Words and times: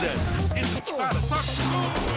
that? 0.00 0.56
It's 0.56 0.70
the 0.74 2.07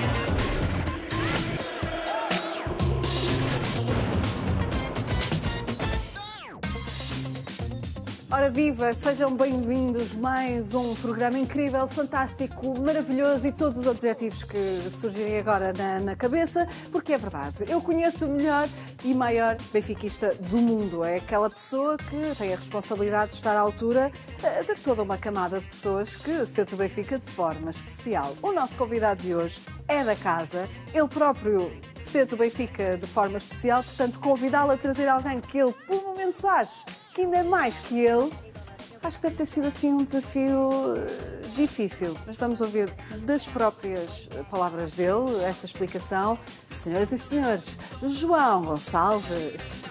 Ora 8.41 8.49
viva, 8.49 8.91
sejam 8.95 9.35
bem-vindos 9.35 10.15
mais 10.15 10.73
um 10.73 10.95
programa 10.95 11.37
incrível, 11.37 11.87
fantástico, 11.87 12.75
maravilhoso 12.79 13.45
e 13.45 13.51
todos 13.51 13.77
os 13.77 13.85
adjetivos 13.85 14.41
que 14.41 14.89
surgirem 14.89 15.37
agora 15.37 15.71
na, 15.71 15.99
na 15.99 16.15
cabeça, 16.15 16.67
porque 16.91 17.13
é 17.13 17.19
verdade, 17.19 17.57
eu 17.67 17.79
conheço 17.79 18.25
o 18.25 18.29
melhor 18.29 18.67
e 19.03 19.13
maior 19.13 19.57
benfiquista 19.71 20.33
do 20.33 20.57
mundo. 20.57 21.05
É 21.05 21.17
aquela 21.17 21.51
pessoa 21.51 21.97
que 21.97 22.35
tem 22.35 22.51
a 22.51 22.55
responsabilidade 22.55 23.29
de 23.29 23.35
estar 23.35 23.55
à 23.55 23.59
altura 23.59 24.11
eh, 24.41 24.63
de 24.63 24.73
toda 24.81 25.03
uma 25.03 25.19
camada 25.19 25.59
de 25.59 25.67
pessoas 25.67 26.15
que 26.15 26.43
sente 26.47 26.73
o 26.73 26.77
Benfica 26.77 27.19
de 27.19 27.31
forma 27.33 27.69
especial. 27.69 28.35
O 28.41 28.51
nosso 28.51 28.75
convidado 28.75 29.21
de 29.21 29.35
hoje 29.35 29.61
é 29.87 30.03
da 30.03 30.15
casa, 30.15 30.67
ele 30.91 31.07
próprio 31.07 31.71
sente 31.95 32.33
o 32.33 32.37
Benfica 32.37 32.97
de 32.97 33.05
forma 33.05 33.37
especial, 33.37 33.83
portanto 33.83 34.19
convidá-lo 34.19 34.71
a 34.71 34.77
trazer 34.77 35.07
alguém 35.07 35.39
que 35.41 35.59
ele, 35.59 35.73
por 35.85 36.10
momentos, 36.11 36.43
acha 36.43 36.85
que 37.13 37.21
ainda 37.21 37.37
é 37.37 37.43
mais 37.43 37.79
que 37.79 37.99
ele, 37.99 38.31
acho 39.01 39.17
que 39.17 39.23
deve 39.23 39.35
ter 39.35 39.45
sido 39.45 39.67
assim 39.67 39.93
um 39.93 40.03
desafio 40.03 40.95
eh, 40.95 41.47
difícil. 41.55 42.15
Mas 42.25 42.37
vamos 42.37 42.61
ouvir 42.61 42.93
das 43.25 43.47
próprias 43.47 44.27
eh, 44.31 44.43
palavras 44.49 44.93
dele 44.93 45.43
essa 45.43 45.65
explicação. 45.65 46.37
Senhoras 46.73 47.11
e 47.11 47.17
senhores, 47.17 47.77
João 48.03 48.65
Gonçalves. 48.65 49.71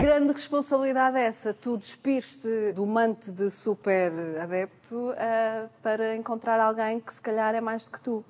Grande 0.00 0.32
responsabilidade 0.32 1.18
essa. 1.18 1.54
Tu 1.54 1.76
despiste 1.76 2.72
do 2.72 2.84
manto 2.84 3.30
de 3.30 3.50
super 3.50 4.12
adepto 4.40 5.12
eh, 5.16 5.66
para 5.82 6.16
encontrar 6.16 6.58
alguém 6.58 6.98
que 6.98 7.12
se 7.12 7.20
calhar 7.20 7.54
é 7.54 7.60
mais 7.60 7.84
do 7.84 7.90
que 7.92 8.00
tu. 8.00 8.24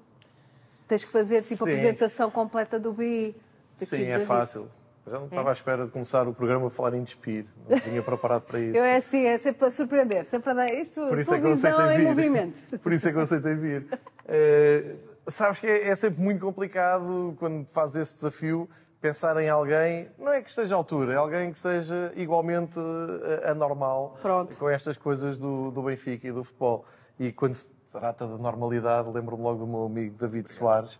Tens 0.87 1.05
que 1.05 1.13
fazer 1.13 1.43
tipo 1.43 1.65
a 1.65 1.67
Sim. 1.67 1.73
apresentação 1.73 2.31
completa 2.31 2.79
do 2.79 2.93
BI. 2.93 3.35
Sim, 3.77 4.05
é 4.05 4.19
fácil. 4.21 4.69
Eu 5.07 5.13
já 5.13 5.19
não 5.19 5.27
estava 5.27 5.51
à 5.51 5.53
espera 5.53 5.85
de 5.85 5.91
começar 5.91 6.27
o 6.27 6.33
programa 6.33 6.69
a 6.69 6.71
falar 6.71 6.95
em 6.95 7.03
despir. 7.03 7.45
Não 7.69 7.79
tinha 7.79 8.03
preparado 8.03 8.43
para 8.43 8.59
isso. 8.59 8.77
Eu 8.77 8.85
é 8.85 8.97
assim, 8.97 9.27
é 9.27 9.37
sempre 9.37 9.59
para 9.59 9.71
surpreender, 9.71 10.25
sempre 10.25 10.51
a 10.51 10.55
dar 10.55 10.73
isto, 10.73 11.07
Por 11.09 11.19
isso 11.19 11.35
é 11.35 11.39
que 11.39 11.47
eu 11.47 11.57
televisão 11.57 11.73
aceitei 11.73 11.95
em 11.95 11.99
vir. 11.99 12.09
movimento. 12.09 12.79
Por 12.81 12.93
isso 12.93 13.09
é 13.09 13.13
que 13.13 13.19
eu 13.19 13.23
aceitei 13.23 13.55
vir. 13.55 13.87
Eh, 14.27 14.95
sabes 15.27 15.61
que 15.61 15.67
é, 15.67 15.89
é 15.89 15.97
sempre 15.97 16.23
muito 16.23 16.41
complicado 16.41 17.35
quando 17.39 17.67
fazes 17.67 17.97
esse 17.97 18.15
desafio 18.15 18.69
pensar 19.05 19.37
em 19.37 19.51
alguém, 19.51 20.09
não 20.19 20.33
é 20.33 20.41
que 20.41 20.49
esteja 20.49 20.75
à 20.75 20.79
altura, 20.79 21.13
é 21.13 21.17
alguém 21.17 21.53
que 21.53 21.59
seja 21.59 22.11
igualmente 22.17 22.81
eh, 22.81 23.51
anormal 23.51 24.19
Pronto. 24.23 24.57
com 24.57 24.71
estas 24.71 24.97
coisas 24.97 25.37
do, 25.37 25.71
do 25.71 25.83
Benfica 25.83 26.27
e 26.27 26.33
do 26.33 26.43
futebol. 26.43 26.87
E 27.21 27.31
quando 27.31 27.55
se 27.55 27.69
trata 27.93 28.27
de 28.27 28.41
normalidade, 28.41 29.11
lembro-me 29.11 29.43
logo 29.43 29.59
do 29.59 29.67
meu 29.67 29.85
amigo 29.85 30.17
David 30.17 30.51
Soares, 30.51 30.99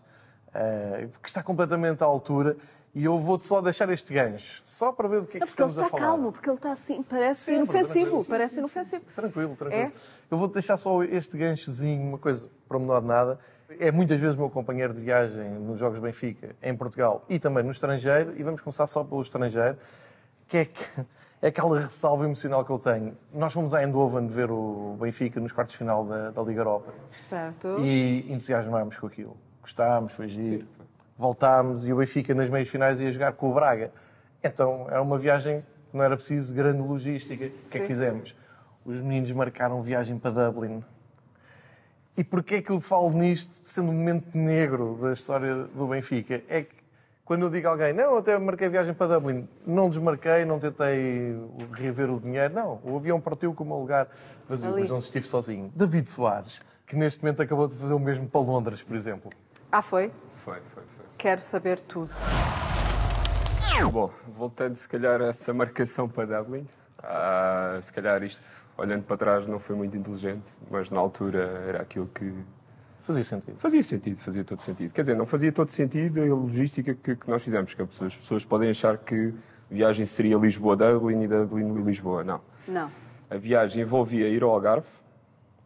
eh, 0.53 1.07
que 1.19 1.27
está 1.27 1.41
completamente 1.41 2.03
à 2.03 2.05
altura. 2.05 2.55
E 2.95 3.03
eu 3.03 3.19
vou-te 3.19 3.45
só 3.45 3.59
deixar 3.61 3.89
este 3.89 4.13
gancho, 4.13 4.61
só 4.63 4.89
para 4.93 5.09
ver 5.09 5.19
do 5.19 5.27
que 5.27 5.35
é 5.35 5.39
Não, 5.41 5.45
que 5.45 5.51
porque 5.51 5.61
ele 5.63 5.69
estamos 5.69 5.77
a 5.77 5.85
está 5.85 5.97
falar. 5.97 6.11
calmo, 6.13 6.31
porque 6.31 6.49
ele 6.49 6.55
está 6.55 6.71
assim, 6.71 7.03
parece 7.03 7.41
Sim, 7.41 7.55
inofensivo, 7.55 7.91
tranquilo, 7.91 8.19
sim, 8.21 8.29
parece 8.29 8.53
sim, 8.53 8.59
inofensivo. 8.61 9.05
Tranquilo, 9.13 9.55
tranquilo. 9.57 9.83
É? 9.83 9.91
Eu 10.31 10.37
vou 10.37 10.47
deixar 10.47 10.77
só 10.77 11.03
este 11.03 11.37
ganchozinho, 11.37 12.01
uma 12.07 12.17
coisa, 12.17 12.47
para 12.69 12.79
menor 12.79 13.01
de 13.01 13.07
nada. 13.07 13.39
É 13.81 13.91
muitas 13.91 14.17
vezes 14.21 14.37
o 14.37 14.39
meu 14.39 14.49
companheiro 14.49 14.93
de 14.93 15.01
viagem 15.01 15.49
nos 15.59 15.77
Jogos 15.77 15.99
Benfica, 15.99 16.55
em 16.63 16.73
Portugal 16.73 17.25
e 17.27 17.37
também 17.37 17.65
no 17.65 17.71
estrangeiro, 17.71 18.33
e 18.37 18.43
vamos 18.43 18.61
começar 18.61 18.87
só 18.87 19.03
pelo 19.03 19.21
estrangeiro, 19.21 19.77
que 20.47 20.57
é, 20.59 20.65
que, 20.65 20.85
é 21.41 21.47
aquela 21.49 21.77
ressalva 21.81 22.23
emocional 22.23 22.63
que 22.63 22.71
eu 22.71 22.79
tenho. 22.79 23.17
Nós 23.33 23.51
fomos 23.51 23.73
a 23.73 23.83
Eindhoven 23.83 24.27
ver 24.29 24.49
o 24.49 24.95
Benfica 25.01 25.41
nos 25.41 25.51
quartos 25.51 25.73
de 25.73 25.79
final 25.79 26.05
da, 26.05 26.31
da 26.31 26.41
Liga 26.41 26.61
Europa 26.61 26.93
Certo. 27.27 27.77
e 27.81 28.25
entusiasmámos 28.31 28.95
com 28.95 29.07
aquilo. 29.07 29.35
Gostámos, 29.61 30.13
foi 30.13 30.29
giro. 30.29 30.65
Voltámos 31.17 31.85
e 31.85 31.93
o 31.93 31.97
Benfica 31.97 32.33
nas 32.33 32.49
meias 32.49 32.67
finais 32.67 32.99
ia 32.99 33.11
jogar 33.11 33.33
com 33.33 33.49
o 33.49 33.53
Braga. 33.53 33.91
Então 34.43 34.87
era 34.89 35.01
uma 35.01 35.17
viagem 35.17 35.63
que 35.89 35.97
não 35.97 36.03
era 36.03 36.15
preciso 36.15 36.53
grande 36.53 36.81
logística. 36.81 37.45
O 37.45 37.49
que 37.49 37.53
é 37.53 37.55
Sim. 37.55 37.79
que 37.79 37.85
fizemos? 37.85 38.35
Os 38.83 39.01
meninos 39.01 39.31
marcaram 39.31 39.81
viagem 39.81 40.17
para 40.19 40.31
Dublin. 40.31 40.83
E 42.17 42.23
porquê 42.23 42.55
é 42.55 42.61
que 42.61 42.69
eu 42.69 42.79
falo 42.79 43.09
nisto 43.11 43.53
sendo 43.63 43.89
um 43.89 43.93
momento 43.93 44.37
negro 44.37 44.97
da 45.01 45.13
história 45.13 45.55
do 45.55 45.87
Benfica? 45.87 46.41
É 46.47 46.63
que 46.63 46.75
quando 47.25 47.41
eu 47.41 47.49
digo 47.49 47.67
a 47.67 47.71
alguém, 47.71 47.91
não, 47.91 48.03
eu 48.03 48.17
até 48.19 48.37
marquei 48.37 48.69
viagem 48.69 48.93
para 48.93 49.15
Dublin, 49.15 49.49
não 49.65 49.89
desmarquei, 49.89 50.45
não 50.45 50.59
tentei 50.59 51.35
reaver 51.73 52.11
o 52.11 52.19
dinheiro, 52.19 52.53
não. 52.53 52.79
O 52.83 52.95
avião 52.95 53.19
partiu 53.19 53.51
com 53.53 53.63
o 53.63 53.67
meu 53.67 53.77
lugar 53.77 54.07
vazio, 54.47 54.71
Ali. 54.71 54.81
mas 54.81 54.91
não 54.91 54.99
estive 54.99 55.27
sozinho. 55.27 55.71
David 55.75 56.07
Soares, 56.07 56.61
que 56.85 56.95
neste 56.95 57.23
momento 57.23 57.41
acabou 57.41 57.67
de 57.67 57.73
fazer 57.73 57.93
o 57.93 57.99
mesmo 57.99 58.27
para 58.27 58.41
Londres, 58.41 58.83
por 58.83 58.95
exemplo. 58.95 59.31
Ah? 59.71 59.81
Foi, 59.81 60.11
foi, 60.29 60.61
foi. 60.67 60.83
Quero 61.25 61.41
saber 61.41 61.79
tudo. 61.81 62.11
Bom, 63.91 64.11
voltando 64.37 64.75
se 64.75 64.87
calhar 64.87 65.19
a 65.23 65.25
essa 65.25 65.51
marcação 65.51 66.07
para 66.07 66.37
Dublin, 66.37 66.67
ah, 67.01 67.79
se 67.81 67.91
calhar 67.91 68.21
isto, 68.21 68.45
olhando 68.77 69.01
para 69.01 69.17
trás, 69.17 69.47
não 69.47 69.57
foi 69.57 69.75
muito 69.75 69.97
inteligente, 69.97 70.47
mas 70.69 70.91
na 70.91 70.99
altura 70.99 71.63
era 71.67 71.81
aquilo 71.81 72.05
que 72.13 72.31
Fazia 73.01 73.23
sentido. 73.23 73.57
fazia 73.57 73.81
sentido, 73.81 74.17
fazia 74.19 74.43
todo 74.43 74.61
sentido. 74.61 74.91
Quer 74.93 75.01
dizer, 75.01 75.15
não 75.15 75.25
fazia 75.25 75.51
todo 75.51 75.67
sentido 75.69 76.21
a 76.21 76.25
logística 76.25 76.93
que, 76.93 77.15
que 77.15 77.27
nós 77.27 77.41
fizemos, 77.43 77.73
que 77.73 77.81
as 77.81 77.87
pessoas, 77.87 78.13
as 78.13 78.19
pessoas 78.19 78.45
podem 78.45 78.69
achar 78.69 78.95
que 78.99 79.33
a 79.71 79.73
viagem 79.73 80.05
seria 80.05 80.37
Lisboa-Dublin 80.37 81.23
e 81.23 81.27
Dublin-Lisboa. 81.27 82.23
Não. 82.23 82.41
Não. 82.67 82.91
A 83.31 83.35
viagem 83.37 83.81
envolvia 83.81 84.27
ir 84.29 84.43
ao 84.43 84.51
Algarve, 84.51 84.85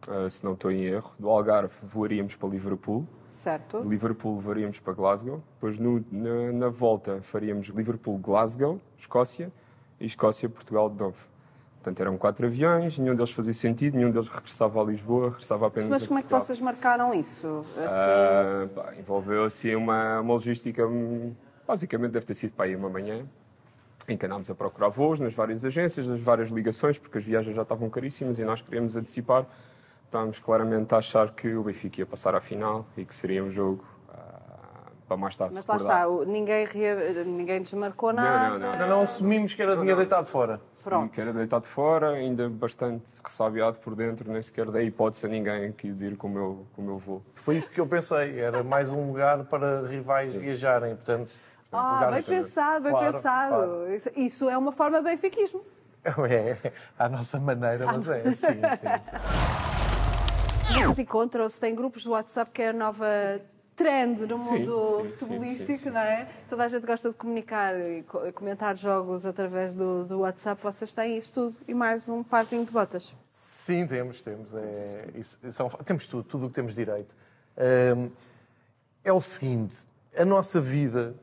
ah, 0.08 0.28
se 0.28 0.44
não 0.44 0.52
estou 0.54 0.70
em 0.70 0.82
erro. 0.84 1.12
Do 1.18 1.28
Algarve 1.28 1.74
voaríamos 1.82 2.36
para 2.36 2.48
Liverpool, 2.48 3.06
Certo. 3.28 3.80
De 3.82 3.88
Liverpool 3.88 4.40
varíamos 4.40 4.80
para 4.80 4.92
Glasgow. 4.92 5.40
Depois, 5.54 5.78
no- 5.78 6.04
na, 6.10 6.52
na 6.52 6.68
volta, 6.68 7.20
faríamos 7.22 7.68
Liverpool-Glasgow, 7.68 8.80
Escócia, 8.98 9.52
e 10.00 10.06
Escócia-Portugal 10.06 10.90
de 10.90 10.96
novo. 10.98 11.28
Portanto, 11.76 12.00
eram 12.00 12.18
quatro 12.18 12.46
aviões, 12.46 12.98
nenhum 12.98 13.14
deles 13.14 13.30
fazia 13.30 13.54
sentido, 13.54 13.96
nenhum 13.96 14.10
deles 14.10 14.28
regressava 14.28 14.80
a 14.80 14.84
Lisboa, 14.84 15.28
regressava 15.30 15.66
apenas 15.68 15.88
Mas 15.88 16.06
como 16.06 16.18
é 16.18 16.22
que 16.22 16.28
vocês 16.28 16.58
marcaram 16.60 17.14
isso? 17.14 17.64
Assim, 17.76 17.86
Ah, 17.88 18.68
pá, 18.74 18.94
envolveu 18.98 19.44
assim 19.44 19.74
uma, 19.76 20.20
uma 20.20 20.34
logística, 20.34 20.86
hum, 20.86 21.32
basicamente 21.66 22.10
deve 22.10 22.26
ter 22.26 22.34
sido 22.34 22.52
para 22.52 22.66
aí 22.66 22.74
uma 22.76 22.90
manhã, 22.90 23.24
em 24.08 24.16
que 24.16 24.26
andámos 24.26 24.50
a 24.50 24.54
procurar 24.54 24.88
voos 24.88 25.20
nas 25.20 25.32
várias 25.32 25.64
agências, 25.64 26.06
nas 26.08 26.20
várias 26.20 26.50
ligações, 26.50 26.98
porque 26.98 27.16
as 27.16 27.24
viagens 27.24 27.54
já 27.54 27.62
estavam 27.62 27.88
caríssimas 27.88 28.38
e 28.38 28.44
nós 28.44 28.60
queríamos 28.60 28.96
antecipar. 28.96 29.46
Estávamos 30.10 30.40
claramente 30.40 30.92
a 30.92 30.98
achar 30.98 31.30
que 31.30 31.54
o 31.54 31.62
Benfica 31.62 32.00
ia 32.00 32.06
passar 32.06 32.34
à 32.34 32.40
final 32.40 32.84
e 32.96 33.04
que 33.04 33.14
seria 33.14 33.44
um 33.44 33.50
jogo 33.52 33.84
ah, 34.12 34.90
para 35.06 35.16
mais 35.16 35.36
tarde 35.36 35.54
mas 35.54 35.64
lá 35.68 35.76
está, 35.76 36.04
ninguém, 36.26 36.66
rea- 36.66 37.22
ninguém 37.24 37.62
desmarcou 37.62 38.12
nada. 38.12 38.48
não, 38.48 38.58
não. 38.58 38.72
Não, 38.72 38.88
não 38.88 39.00
assumimos 39.02 39.54
que 39.54 39.62
era 39.62 39.76
dinheiro 39.76 39.98
deitado 39.98 40.26
fora. 40.26 40.60
Pronto. 40.82 41.12
Que 41.12 41.20
era 41.20 41.32
deitado 41.32 41.64
fora, 41.64 42.08
ainda 42.10 42.48
bastante 42.48 43.04
ressabiado 43.24 43.78
por 43.78 43.94
dentro, 43.94 44.28
nem 44.32 44.42
sequer 44.42 44.68
dei 44.72 44.86
hipótese 44.88 45.26
a 45.26 45.28
ninguém 45.28 45.70
que 45.70 45.86
ir 45.86 46.16
com 46.16 46.26
o 46.26 46.30
meu, 46.30 46.66
com 46.74 46.82
o 46.82 46.84
meu 46.84 46.98
voo. 46.98 47.22
Foi 47.36 47.54
isso 47.56 47.70
que 47.70 47.80
eu 47.80 47.86
pensei. 47.86 48.40
Era 48.40 48.64
mais 48.64 48.90
um 48.90 49.06
lugar 49.06 49.44
para 49.44 49.86
rivais 49.86 50.32
viajarem. 50.34 50.96
Portanto, 50.96 51.34
Ah, 51.70 52.08
bem 52.10 52.18
de- 52.20 52.26
pensado, 52.26 52.82
bem 52.82 52.90
Claro, 52.90 53.12
pensado. 53.12 53.86
isso 54.16 54.50
é 54.50 54.58
uma 54.58 54.72
forma 54.72 54.98
de 54.98 55.04
benfiquismo. 55.04 55.62
É, 56.28 56.72
à 56.98 57.08
nossa 57.10 57.38
maneira, 57.38 57.84
mas 57.86 58.08
é. 58.08 58.32
Sim, 58.32 58.54
sim, 58.54 58.60
sim. 58.76 59.68
Vocês 60.74 60.98
encontram-se, 60.98 61.60
têm 61.60 61.74
grupos 61.74 62.04
do 62.04 62.10
WhatsApp 62.10 62.50
que 62.50 62.62
é 62.62 62.68
a 62.70 62.72
nova 62.72 63.06
trend 63.76 64.26
no 64.26 64.38
mundo 64.38 65.02
sim, 65.02 65.08
futebolístico, 65.08 65.66
sim, 65.66 65.76
sim, 65.76 65.84
sim. 65.84 65.90
não 65.90 66.00
é? 66.00 66.28
Toda 66.48 66.64
a 66.64 66.68
gente 66.68 66.86
gosta 66.86 67.08
de 67.10 67.14
comunicar 67.16 67.74
e 67.78 68.02
co- 68.02 68.32
comentar 68.32 68.76
jogos 68.76 69.24
através 69.24 69.74
do, 69.74 70.04
do 70.04 70.20
WhatsApp. 70.20 70.60
Vocês 70.62 70.92
têm 70.92 71.16
isso 71.16 71.32
tudo 71.32 71.56
e 71.66 71.74
mais 71.74 72.08
um 72.08 72.22
parzinho 72.22 72.64
de 72.64 72.70
botas. 72.72 73.14
Sim, 73.30 73.86
temos, 73.86 74.20
temos. 74.20 74.54
É, 74.54 75.08
isso, 75.14 75.38
isso 75.42 75.62
é 75.62 75.64
um 75.64 75.68
temos 75.68 76.06
tudo, 76.06 76.22
tudo 76.24 76.46
o 76.46 76.48
que 76.48 76.54
temos 76.54 76.74
direito. 76.74 77.14
Hum, 77.96 78.10
é 79.04 79.12
o 79.12 79.20
seguinte, 79.20 79.86
a 80.16 80.24
nossa 80.24 80.60
vida 80.60 81.14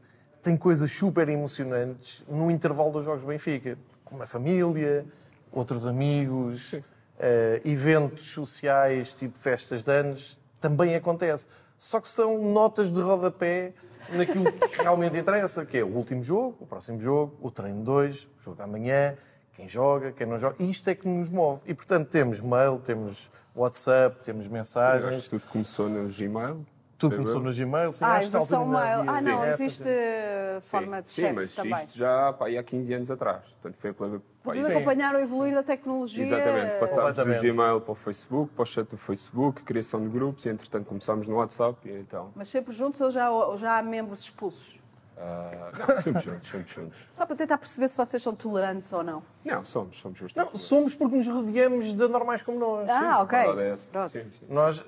tem 0.42 0.56
coisas 0.58 0.92
super 0.92 1.28
emocionantes 1.30 2.24
no 2.28 2.50
intervalo 2.50 2.92
dos 2.92 3.06
Jogos 3.06 3.24
Benfica. 3.24 3.78
Como 4.06 4.24
a 4.24 4.26
família, 4.28 5.06
outros 5.52 5.86
amigos, 5.86 6.74
eh, 7.20 7.62
eventos 7.66 8.32
sociais, 8.32 9.14
tipo 9.14 9.38
festas 9.38 9.84
de 9.84 9.92
anos, 9.92 10.38
também 10.60 10.96
acontece. 10.96 11.48
Só 11.78 12.00
que 12.00 12.08
são 12.08 12.52
notas 12.52 12.92
de 12.92 13.00
rodapé 13.00 13.74
naquilo 14.10 14.52
que 14.52 14.68
realmente 14.82 15.18
interessa, 15.18 15.66
que 15.66 15.78
é 15.78 15.84
o 15.84 15.88
último 15.88 16.24
jogo, 16.24 16.58
o 16.60 16.66
próximo 16.66 17.00
jogo, 17.00 17.38
o 17.42 17.52
treino 17.52 17.84
2, 17.84 18.24
o 18.24 18.44
jogo 18.44 18.58
da 18.58 18.66
manhã, 18.68 19.16
quem 19.54 19.68
joga, 19.68 20.12
quem 20.12 20.28
não 20.28 20.38
joga. 20.38 20.56
E 20.60 20.70
isto 20.70 20.90
é 20.90 20.96
que 20.96 21.08
nos 21.08 21.30
move. 21.30 21.62
E, 21.66 21.74
portanto, 21.74 22.08
temos 22.10 22.42
mail, 22.42 22.80
temos 22.80 23.30
WhatsApp, 23.56 24.24
temos 24.24 24.46
Acho 24.46 24.54
mensagens. 24.54 25.24
que 25.24 25.30
tudo 25.32 25.46
começou 25.48 25.90
no 25.90 26.08
Gmail. 26.10 26.66
Tudo 26.98 27.16
começou 27.18 27.42
no 27.42 27.54
Gmail. 27.54 27.94
Sim, 27.94 28.06
Ah, 28.06 28.14
acho 28.16 28.28
que 28.28 28.34
na 28.34 28.40
versão 28.40 28.62
altura 28.64 28.86
mail. 28.86 29.10
Ah, 29.10 29.22
não, 29.22 29.44
essa, 29.44 29.64
existe 29.64 29.84
sim. 29.84 29.90
uh, 29.90 30.62
forma 30.62 31.02
de 31.02 31.12
sim, 31.12 31.22
chat 31.22 31.34
mas 31.34 31.56
também. 31.56 31.74
isto 31.74 31.98
já 31.98 32.34
pá, 32.34 32.48
há 32.50 32.64
15 32.64 32.94
anos 32.94 33.12
atrás. 33.12 33.44
Portanto, 33.62 33.76
foi 33.80 33.94
pela, 33.94 34.22
Vocês 34.44 34.66
isso- 34.66 34.76
acompanharam 34.76 35.20
o 35.20 35.22
evoluir 35.22 35.54
da 35.54 35.62
tecnologia. 35.64 36.24
Exatamente, 36.24 36.80
passámos 36.80 37.16
do. 37.18 37.42
Gmail 37.42 37.82
para 37.82 37.92
o 37.92 37.96
Facebook, 37.96 38.52
para 38.54 38.64
o 38.64 38.66
chat 38.66 38.88
do 38.90 38.98
Facebook, 38.98 39.62
criação 39.64 40.02
de 40.02 40.08
grupos 40.10 40.46
e 40.46 40.50
entretanto 40.50 40.86
começámos 40.86 41.28
no 41.28 41.36
WhatsApp 41.36 41.78
e 41.88 41.92
então. 42.00 42.32
Mas 42.36 42.48
sempre 42.50 42.74
juntos 42.74 43.00
ou 43.02 43.12
já, 43.12 43.30
ou 43.30 43.58
já 43.58 43.78
há 43.78 43.84
membros 43.84 44.22
expulsos? 44.22 44.82
ah, 45.20 45.72
não, 45.88 46.02
sempre 46.02 46.22
juntos, 46.22 46.50
sempre 46.50 46.74
juntos. 46.74 46.98
Só 47.16 47.26
para 47.26 47.36
tentar 47.36 47.58
perceber 47.58 47.88
se 47.88 47.98
vocês 47.98 48.22
são 48.22 48.36
tolerantes 48.36 48.92
ou 48.94 49.04
não. 49.04 49.24
Não, 49.44 49.64
somos, 49.64 49.98
somos 50.00 50.20
Não, 50.36 50.46
bastante. 50.46 50.60
somos 50.60 50.94
porque 50.96 51.16
nos 51.18 51.28
rodeamos 51.28 51.94
de 51.96 52.04
anormais 52.04 52.42
como 52.44 52.60
nós. 52.60 52.88
Ah, 52.90 53.00
sim. 53.18 53.22
ok. 53.24 53.38
É. 53.40 53.76
Pronto. 53.92 54.10
Sim, 54.10 54.32
sim. 54.32 54.46
Nós, 54.50 54.86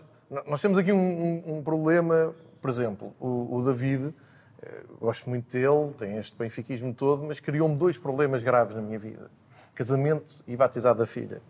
nós 0.48 0.62
temos 0.62 0.78
aqui 0.78 0.92
um, 0.92 0.98
um- 1.46 1.58
um 1.58 1.64
problema, 1.64 2.34
por 2.62 2.70
exemplo, 2.70 3.14
o, 3.20 3.58
o 3.58 3.64
David, 3.64 4.14
eh, 4.62 4.84
gosto 5.00 5.30
muito 5.30 5.52
dele, 5.52 5.94
tem 5.98 6.18
este 6.18 6.36
benfiquismo 6.38 6.94
todo, 6.94 7.24
mas 7.24 7.40
criou-me 7.40 7.76
dois 7.76 7.98
problemas 7.98 8.44
graves 8.44 8.76
na 8.76 8.82
minha 8.82 9.00
vida. 9.00 9.32
Casamento 9.74 10.36
e 10.48 10.56
batizado 10.56 11.00
da 11.00 11.06
filha. 11.06 11.42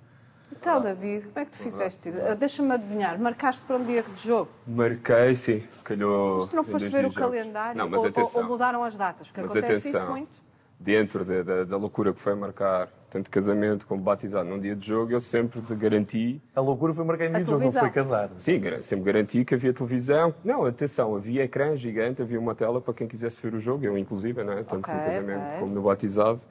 Então, 0.51 0.81
David, 0.81 1.27
como 1.27 1.39
é 1.39 1.45
que 1.45 1.51
tu 1.51 1.57
fizeste? 1.57 2.09
Uh, 2.09 2.35
Deixa-me 2.35 2.71
adivinhar, 2.73 3.19
marcaste 3.19 3.63
para 3.65 3.75
um 3.77 3.83
dia 3.85 4.01
de 4.03 4.27
jogo. 4.27 4.49
Marquei, 4.67 5.35
sim, 5.35 5.63
calhou. 5.83 6.39
Mas 6.39 6.49
tu 6.49 6.55
não 6.55 6.63
foste 6.63 6.87
ver 6.89 6.99
o 6.99 7.01
jogos. 7.11 7.17
calendário 7.17 7.77
Não, 7.77 7.87
mas 7.89 7.99
ou, 7.99 8.05
ou- 8.05 8.09
atenção. 8.09 8.41
ou 8.41 8.47
mudaram 8.47 8.83
as 8.83 8.95
datas? 8.95 9.27
Porque 9.27 9.41
Mas 9.41 9.51
acontece 9.51 9.89
atenção. 9.89 10.01
isso 10.01 10.09
muito. 10.11 10.41
Dentro 10.79 11.23
da, 11.23 11.43
da- 11.43 11.63
da 11.65 11.77
loucura 11.77 12.11
que 12.13 12.19
foi 12.19 12.33
marcar 12.35 12.89
tanto 13.09 13.29
casamento 13.29 13.87
como 13.87 14.01
batizado 14.01 14.47
num 14.49 14.59
dia 14.59 14.75
de 14.75 14.85
jogo, 14.87 15.11
eu 15.11 15.19
sempre 15.19 15.61
garanti 15.75 16.41
A 16.55 16.61
loucura 16.61 16.93
foi 16.93 17.03
marcar 17.03 17.25
em 17.25 17.31
dia 17.33 17.43
de 17.43 17.49
jogo, 17.49 17.63
não 17.63 17.71
foi 17.71 17.89
casar. 17.89 18.29
Sim, 18.37 18.61
sempre 18.81 19.05
garanti 19.05 19.43
que 19.43 19.55
havia 19.55 19.73
televisão. 19.73 20.33
Não, 20.43 20.65
atenção, 20.65 21.15
havia 21.15 21.43
ecrã 21.43 21.75
gigante, 21.75 22.21
havia 22.21 22.39
uma 22.39 22.53
tela 22.55 22.79
para 22.79 22.93
quem 22.93 23.07
quisesse 23.07 23.37
ver 23.41 23.53
o 23.55 23.59
jogo, 23.59 23.83
eu 23.83 23.97
inclusive, 23.97 24.43
não 24.43 24.53
é? 24.53 24.57
tanto 24.63 24.79
Ok, 24.87 24.93
no 24.93 24.99
casamento 25.01 25.41
ok. 25.47 25.59
como 25.59 25.73
no 25.73 25.81
batizado, 25.81 26.41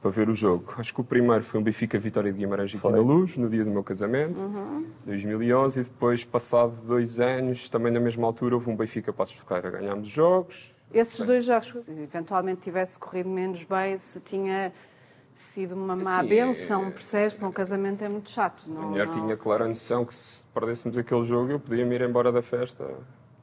para 0.00 0.10
ver 0.10 0.28
o 0.28 0.34
jogo. 0.34 0.74
Acho 0.78 0.94
que 0.94 1.00
o 1.00 1.04
primeiro 1.04 1.42
foi 1.42 1.58
um 1.58 1.62
Benfica 1.62 1.98
Vitória 1.98 2.30
de 2.32 2.38
Guimarães 2.38 2.72
Foi. 2.72 2.92
na 2.92 2.98
Luz, 2.98 3.36
no 3.36 3.48
dia 3.48 3.64
do 3.64 3.70
meu 3.70 3.82
casamento, 3.82 4.40
Uhum. 4.42 4.86
2011, 5.04 5.80
e 5.80 5.82
depois, 5.82 6.24
passado 6.24 6.76
dois 6.86 7.18
anos, 7.18 7.68
também 7.68 7.92
na 7.92 7.98
mesma 8.00 8.26
altura, 8.26 8.54
houve 8.54 8.70
um 8.70 8.76
Benfica 8.76 9.12
Passos 9.12 9.34
de 9.36 9.42
Ferreira. 9.42 9.70
Ganhámos 9.70 10.06
jogos, 10.08 10.74
Esses 10.92 11.24
dois 11.26 11.44
jogos, 11.44 11.66
se 11.84 11.90
eventualmente 11.90 12.60
tivesse 12.60 12.98
corrido 12.98 13.28
menos 13.28 13.64
bem, 13.64 13.98
se 13.98 14.20
tinha 14.20 14.72
sido 15.40 15.74
uma 15.74 15.94
má 15.96 16.22
Sim, 16.22 16.28
benção, 16.28 16.86
é- 16.86 16.90
percebes? 16.90 17.34
Para 17.34 17.48
um 17.48 17.52
casamento 17.52 18.02
é 18.02 18.08
muito 18.08 18.30
chato. 18.30 18.64
a 18.66 18.70
Não, 18.70 18.88
mulher 18.90 19.06
não- 19.06 19.12
tinha 19.14 19.36
clara 19.36 19.66
noção 19.66 20.04
que 20.04 20.14
se 20.14 20.42
perdêssemos 20.54 20.96
aquele 20.96 21.24
jogo, 21.24 21.50
eu 21.52 21.60
podia 21.60 21.84
me 21.84 21.94
ir 21.94 22.02
embora 22.02 22.30
da 22.32 22.42
festa 22.42 22.88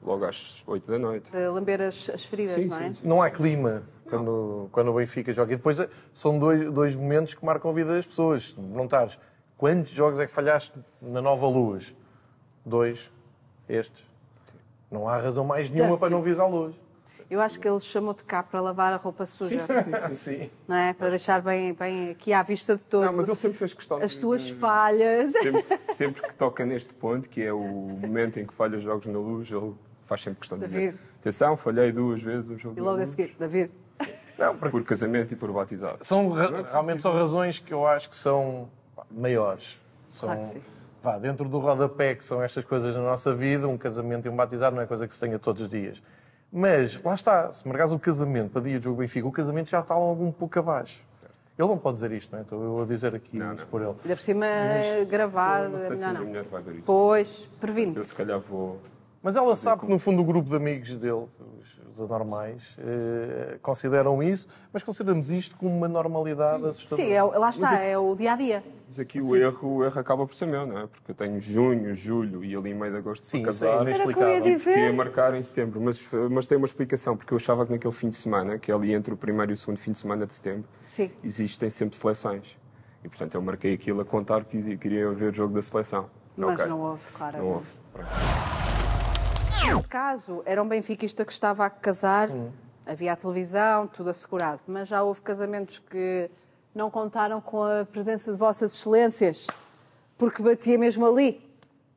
logo 0.02 0.26
às 0.26 0.62
8 0.68 0.90
da 0.92 1.00
noite. 1.00 1.30
Para 1.32 1.52
lamber 1.52 1.82
as, 1.82 2.10
as 2.10 2.26
feridas, 2.26 2.62
Sim, 2.62 2.68
não 2.70 2.78
é? 2.78 2.88
sim, 2.88 2.94
sim. 2.96 3.08
Não 3.08 3.22
há 3.22 3.30
clima 3.30 3.84
quando, 4.10 4.68
quando 4.72 4.90
o 4.92 4.94
Benfica 4.96 5.32
joga. 5.32 5.54
E 5.54 5.56
depois 5.56 5.80
eh, 5.80 5.90
são 6.12 6.38
dois, 6.38 6.72
dois 6.72 6.96
momentos 6.96 7.34
que 7.34 7.46
marcam 7.46 7.72
a 7.72 7.74
vida 7.74 7.94
das 7.94 8.06
pessoas. 8.06 8.56
Não 8.58 8.86
estás. 8.86 9.18
Quantos 9.58 9.92
jogos 9.94 10.20
é 10.20 10.26
que 10.26 10.32
falhaste 10.32 10.74
na 11.02 11.22
Nova 11.22 11.48
Luz? 11.48 11.96
Dois. 12.66 13.10
Estes. 13.70 14.06
Não 14.92 15.08
há 15.08 15.18
razão 15.18 15.46
mais 15.46 15.70
nenhuma 15.70 15.98
para 15.98 16.10
não 16.10 16.22
vires 16.22 16.40
à 16.40 16.46
luz. 16.46 16.76
Eu 17.34 17.42
acho 17.42 17.60
que 17.60 17.68
ele 17.68 17.80
chamou-te 17.80 18.24
cá 18.24 18.44
para 18.44 18.62
lavar 18.62 18.94
a 18.94 18.98
roupa 18.98 19.26
suja, 19.26 19.58
Sim. 20.12 20.52
não 20.68 20.76
é? 20.76 20.94
Para 20.94 21.10
deixar 21.10 21.42
bem, 21.42 21.74
bem 21.74 22.12
aqui 22.12 22.32
à 22.32 22.44
vista 22.44 22.76
de 22.76 22.84
todos 22.84 23.08
Não, 23.08 23.18
mas 23.18 23.28
ele 23.28 23.36
sempre 23.36 23.58
fez 23.58 23.74
questão 23.74 23.98
as 23.98 24.12
de- 24.12 24.20
tuas 24.20 24.44
de- 24.44 24.54
falhas. 24.54 25.32
sempre, 25.32 25.64
sempre 25.96 26.22
que 26.28 26.36
toca 26.36 26.64
neste 26.64 26.94
ponto, 26.94 27.28
que 27.28 27.42
é 27.42 27.52
o 27.52 27.60
momento 27.60 28.40
em 28.40 28.46
que 28.46 28.54
falha 28.54 28.78
os 28.78 28.84
jogos 28.84 29.08
na 29.08 29.18
luz, 29.18 29.50
ele 29.52 29.74
faz 30.06 30.22
sempre 30.22 30.42
questão 30.42 30.60
de 30.60 30.66
dizer 30.68 30.78
David. 30.92 31.00
atenção, 31.22 31.58
falhei 31.58 31.92
duas 31.92 32.22
vezes 32.22 32.52
o 32.52 32.58
jogo 32.60 32.78
E 32.78 32.82
na 32.84 32.92
logo 32.92 33.02
a 33.02 33.08
seguir, 33.08 33.36
David, 33.40 33.72
Não, 34.38 34.56
por 34.56 34.84
casamento 34.84 35.34
e 35.34 35.36
por 35.36 35.52
batizado. 35.52 36.06
são, 36.06 36.30
realmente 36.32 37.02
são 37.02 37.14
razões 37.14 37.58
que 37.58 37.74
eu 37.74 37.88
acho 37.88 38.12
que 38.12 38.16
são 38.16 38.70
maiores. 39.10 39.82
São, 40.10 40.30
Claro 40.30 40.42
que 40.42 40.54
sim. 40.54 40.62
vá, 41.02 41.18
dentro 41.18 41.50
do 41.50 41.58
rodapé, 41.58 42.14
que 42.14 42.24
são 42.24 42.44
estas 42.44 42.64
coisas 42.64 42.94
na 42.96 43.02
nossa 43.02 43.34
vida, 43.34 43.68
um 43.68 43.78
casamento 43.78 44.28
e 44.28 44.30
um 44.30 44.36
batizado 44.36 44.76
não 44.76 44.84
é 44.84 44.86
coisa 44.86 45.08
que 45.08 45.16
se 45.16 45.20
tenha 45.20 45.40
todos 45.40 45.64
os 45.64 45.68
dias. 45.70 46.00
Mas, 46.56 47.02
lá 47.02 47.16
está, 47.16 47.52
se 47.52 47.68
marcares 47.68 47.92
o 47.94 47.98
casamento 48.00 48.52
para 48.52 48.62
dia 48.62 48.78
de 48.78 48.86
jogo 48.86 48.98
Benfica, 48.98 49.28
o 49.28 49.32
casamento 49.32 49.72
já 49.72 49.80
está 49.80 49.98
logo 49.98 50.24
um 50.24 50.32
pouco 50.32 50.60
abaixo. 50.60 51.02
Ele 51.58 51.68
não 51.68 51.80
pode 51.80 51.96
dizer 51.96 52.12
isto, 52.12 52.32
não 52.32 52.40
é? 52.40 52.42
Estou 52.44 52.64
eu 52.64 52.82
a 52.84 52.86
dizer 52.86 53.16
aqui 53.16 53.38
Não, 53.40 53.54
isto 53.54 53.62
não. 53.62 53.68
por 53.68 53.82
ele. 53.82 53.96
ainda 54.04 54.16
por 54.16 54.22
cima 54.22 54.46
Eu 54.46 55.06
gravado, 55.08 55.70
não 55.70 55.80
sei 55.80 55.96
se 55.98 56.04
a 56.04 56.08
não, 56.08 56.14
minha 56.14 56.22
não. 56.22 56.28
mulher 56.30 56.44
vai 56.46 56.62
ver 56.62 56.72
isto. 56.76 56.84
Pois, 56.86 57.50
previno. 57.60 57.94
Eu 57.98 58.06
se 58.06 58.16
calhar 58.16 58.40
vou. 58.40 58.80
Mas 59.22 59.36
ela 59.36 59.56
sabe 59.56 59.82
que, 59.82 59.90
no 59.90 59.98
fundo, 59.98 60.22
o 60.22 60.26
grupo 60.26 60.50
de 60.50 60.56
amigos 60.56 60.94
dele, 60.96 61.26
os, 61.60 61.80
os 61.94 62.02
anormais, 62.02 62.76
eh, 62.78 63.58
consideram 63.62 64.22
isso, 64.22 64.48
mas 64.72 64.84
consideramos 64.84 65.32
isto 65.32 65.56
como 65.56 65.76
uma 65.76 65.88
normalidade 65.88 66.66
assustadora. 66.68 67.08
Sim, 67.08 67.14
é, 67.14 67.24
lá 67.24 67.50
está, 67.50 67.80
é 67.80 67.98
o 67.98 68.16
dia 68.16 68.34
a 68.34 68.36
dia. 68.36 68.64
Mas 68.94 69.00
aqui 69.00 69.20
o 69.20 69.36
erro, 69.36 69.78
o 69.78 69.84
erro 69.84 70.00
acaba 70.00 70.24
por 70.24 70.36
ser 70.36 70.46
meu, 70.46 70.68
não 70.68 70.78
é? 70.78 70.86
Porque 70.86 71.10
eu 71.10 71.16
tenho 71.16 71.42
junho, 71.42 71.96
julho 71.96 72.44
e 72.46 72.56
ali 72.56 72.70
em 72.70 72.74
meio 72.76 72.92
de 72.92 73.00
agosto 73.00 73.26
Sim, 73.26 73.40
para 73.42 73.46
é 73.46 73.46
casar. 73.48 73.88
eu 73.88 74.30
ia 74.30 74.42
dizer. 74.42 74.60
Fiquei 74.60 74.88
a 74.90 74.94
marcar 74.94 75.34
em 75.34 75.42
setembro, 75.42 75.82
mas, 75.82 76.08
mas 76.30 76.46
tem 76.46 76.60
uma 76.60 76.68
explicação, 76.68 77.18
porque 77.18 77.34
eu 77.34 77.38
achava 77.38 77.66
que 77.66 77.72
naquele 77.72 77.92
fim 77.94 78.10
de 78.10 78.16
semana, 78.16 78.60
que 78.60 78.70
é 78.72 78.76
ali 78.76 78.94
entre 78.94 79.12
o 79.12 79.18
primeiro 79.18 79.52
e 79.52 79.54
o 79.54 79.58
segundo 79.58 79.78
fim 79.78 79.94
de 79.94 79.98
semana 79.98 80.28
de 80.28 80.34
setembro, 80.36 80.66
Sim. 80.84 81.10
existem 81.24 81.72
sempre 81.72 81.98
seleções. 81.98 82.56
E 83.04 83.10
portanto 83.10 83.34
eu 83.34 83.42
marquei 83.42 83.74
aquilo 83.74 84.00
a 84.02 84.06
contar 84.06 84.46
que 84.46 84.78
queria 84.78 85.10
ver 85.10 85.32
o 85.32 85.34
jogo 85.34 85.56
da 85.56 85.64
seleção. 85.64 86.08
Mas 86.38 86.60
Ok. 86.60 86.68
não 86.68 86.80
houve, 86.80 87.04
claro. 87.14 87.38
Não 87.40 87.48
houve. 87.48 87.70
Neste 89.66 89.88
caso, 89.88 90.44
era 90.46 90.62
um 90.62 90.68
benfiquista 90.68 91.26
que 91.26 91.32
estava 91.32 91.66
a 91.66 91.70
casar, 91.72 92.30
Hum. 92.30 92.52
havia 92.86 93.14
a 93.14 93.16
televisão, 93.16 93.88
tudo 93.88 94.12
assegurado. 94.12 94.62
Mas 94.68 94.88
já 94.88 95.02
houve 95.02 95.20
casamentos 95.22 95.80
que 95.80 96.30
não 96.74 96.90
contaram 96.90 97.40
com 97.42 97.64
a 97.64 97.86
presença 97.86 98.32
de 98.32 98.38
vossas 98.38 98.74
excelências, 98.74 99.48
porque 100.18 100.42
batia 100.42 100.78
mesmo 100.78 101.06
ali. 101.06 101.42